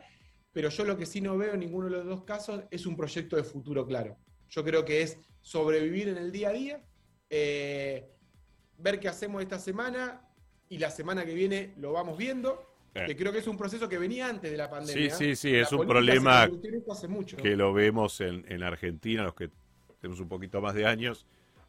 pero 0.51 0.69
yo 0.69 0.83
lo 0.83 0.97
que 0.97 1.05
sí 1.05 1.21
no 1.21 1.37
veo 1.37 1.53
en 1.53 1.59
ninguno 1.59 1.89
de 1.89 1.97
los 1.97 2.05
dos 2.05 2.23
casos 2.23 2.63
es 2.71 2.85
un 2.85 2.95
proyecto 2.95 3.35
de 3.35 3.43
futuro 3.43 3.85
claro. 3.85 4.17
Yo 4.51 4.63
creo 4.63 4.85
que 4.85 5.01
es 5.01 5.17
sobrevivir 5.41 6.09
en 6.09 6.17
el 6.17 6.31
día 6.31 6.49
a 6.49 6.53
día, 6.53 6.83
eh, 7.29 8.07
ver 8.77 8.99
qué 8.99 9.07
hacemos 9.07 9.41
esta 9.41 9.57
semana 9.57 10.21
y 10.69 10.77
la 10.77 10.91
semana 10.91 11.25
que 11.25 11.33
viene 11.33 11.73
lo 11.77 11.91
vamos 11.91 12.17
viendo 12.17 12.71
que 12.93 13.15
creo 13.15 13.31
que 13.31 13.39
es 13.39 13.47
un 13.47 13.57
proceso 13.57 13.87
que 13.87 13.97
venía 13.97 14.27
antes 14.27 14.51
de 14.51 14.57
la 14.57 14.69
pandemia. 14.69 15.09
Sí, 15.15 15.35
sí, 15.35 15.35
sí, 15.35 15.55
es 15.55 15.71
un 15.71 15.87
problema 15.87 16.49
que 17.41 17.55
lo 17.55 17.73
vemos 17.73 18.19
en, 18.21 18.63
Argentina, 18.63 19.23
los 19.23 19.33
que 19.33 19.49
tenemos 19.99 20.19
un 20.19 20.27
poquito 20.27 20.61
más 20.61 20.75
de 20.75 20.85
años, 20.85 21.25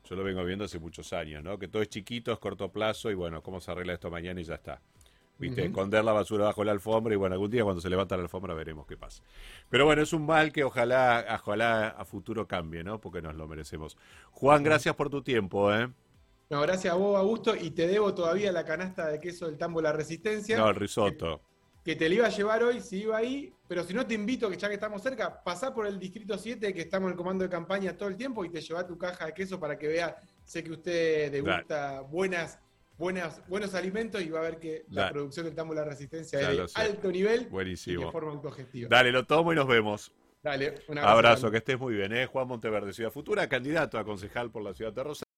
yo 0.09 0.17
lo 0.17 0.25
vengo 0.25 0.45
viendo 0.45 0.65
hace 0.65 0.81
muchos 0.81 1.13
años, 1.13 1.45
¿no? 1.45 1.59
Que 1.59 1.69
todo 1.69 1.81
es 1.81 1.89
chiquito, 1.89 2.33
es 2.33 2.39
corto 2.39 2.73
plazo 2.73 3.11
y 3.11 3.15
bueno, 3.15 3.43
¿cómo 3.43 3.61
se 3.61 3.71
arregla 3.71 3.95
esto 3.95 4.11
mañana 4.11 4.41
y 4.41 4.45
ya 4.45 4.55
está? 4.55 4.81
¿Viste? 5.39 5.65
Esconder 5.65 6.05
la 6.05 6.13
basura 6.13 6.45
bajo 6.45 6.63
la 6.63 6.73
alfombra 6.73 7.15
y 7.15 7.17
bueno, 7.17 7.35
algún 7.35 7.51
día 7.51 7.65
cuando 7.65 7.81
se 7.81 7.91
levanta 7.91 8.17
la 8.17 8.23
alfombra 8.23 8.55
veremos 8.55 8.87
qué 8.87 8.97
pasa. 8.97 9.23
Pero 9.69 9.87
bueno, 9.87 10.03
es 10.03 10.13
un 10.13 10.25
mal 10.25 10.53
que 10.53 10.63
ojalá, 10.63 11.27
ojalá 11.43 11.89
a 11.89 12.05
futuro 12.05 12.47
cambie, 12.47 12.85
¿no? 12.85 13.01
Porque 13.01 13.21
nos 13.21 13.35
lo 13.35 13.49
merecemos. 13.49 13.97
Juan, 14.31 14.63
gracias 14.63 14.95
por 14.95 15.11
tu 15.11 15.23
tiempo, 15.23 15.75
¿eh? 15.75 15.89
No, 16.53 16.61
gracias 16.61 16.93
a 16.93 16.97
vos, 16.97 17.19
Augusto, 17.19 17.57
y 17.57 17.71
te 17.71 17.87
debo 17.87 18.13
todavía 18.13 18.53
la 18.53 18.63
canasta 18.63 19.09
de 19.09 19.19
queso 19.19 19.47
del 19.47 19.57
tambo 19.57 19.81
La 19.81 19.91
Resistencia. 19.91 20.59
No, 20.59 20.69
el 20.69 20.75
risotto. 20.75 21.41
Que, 21.83 21.97
te 21.97 22.11
lo 22.11 22.17
iba 22.17 22.27
a 22.27 22.29
llevar 22.29 22.63
hoy 22.63 22.83
si 22.83 22.99
iba 22.99 23.17
ahí, 23.17 23.55
pero 23.67 23.83
si 23.85 23.95
no 23.95 24.07
te 24.07 24.13
invito, 24.13 24.51
que 24.51 24.59
ya 24.59 24.69
que 24.69 24.75
estamos 24.75 25.03
cerca, 25.03 25.43
pasá 25.43 25.73
por 25.73 25.87
el 25.87 25.99
Distrito 25.99 26.37
7, 26.37 26.75
que 26.75 26.83
estamos 26.83 27.07
en 27.07 27.13
el 27.13 27.17
comando 27.17 27.43
de 27.43 27.49
campaña 27.49 27.97
todo 27.97 28.11
el 28.11 28.19
tiempo, 28.19 28.45
y 28.45 28.51
te 28.51 28.61
lleva 28.61 28.87
tu 28.87 28.99
caja 28.99 29.25
de 29.25 29.33
queso 29.33 29.59
para 29.59 29.79
que 29.79 29.89
vea, 29.89 30.15
sé 30.45 30.63
que 30.63 30.73
usted 30.73 31.33
degusta 31.33 32.03
buenas, 32.03 32.59
buenas, 33.03 33.43
buenos 33.49 33.75
alimentos 33.75 34.23
y 34.23 34.31
va 34.31 34.39
a 34.39 34.43
ver 34.43 34.59
que 34.61 34.85
la 34.91 35.11
producción 35.11 35.45
del 35.47 35.57
tambo 35.57 35.75
La 35.75 35.85
Resistencia 35.85 36.39
es 36.39 36.57
de 36.57 36.67
alto 36.81 37.11
nivel 37.11 37.47
Buenísimo. 37.47 38.01
y 38.01 38.05
de 38.05 38.11
forma 38.13 38.31
autogestiva. 38.31 38.89
Dale, 38.89 39.11
lo 39.11 39.27
tomo 39.27 39.53
y 39.53 39.57
nos 39.57 39.67
vemos. 39.67 40.13
Dale, 40.41 40.75
un 40.87 40.99
abrazo. 40.99 41.19
abrazo 41.19 41.51
que 41.51 41.57
estés 41.57 41.79
muy 41.79 41.95
bien, 41.95 42.13
¿eh? 42.13 42.27
Juan 42.27 42.47
Monteverde, 42.47 42.93
Ciudad 42.93 43.11
Futura, 43.11 43.49
candidato 43.49 43.99
a 43.99 44.05
concejal 44.05 44.53
por 44.53 44.63
la 44.63 44.73
ciudad 44.73 44.93
de 44.93 45.03
Rosario. 45.03 45.32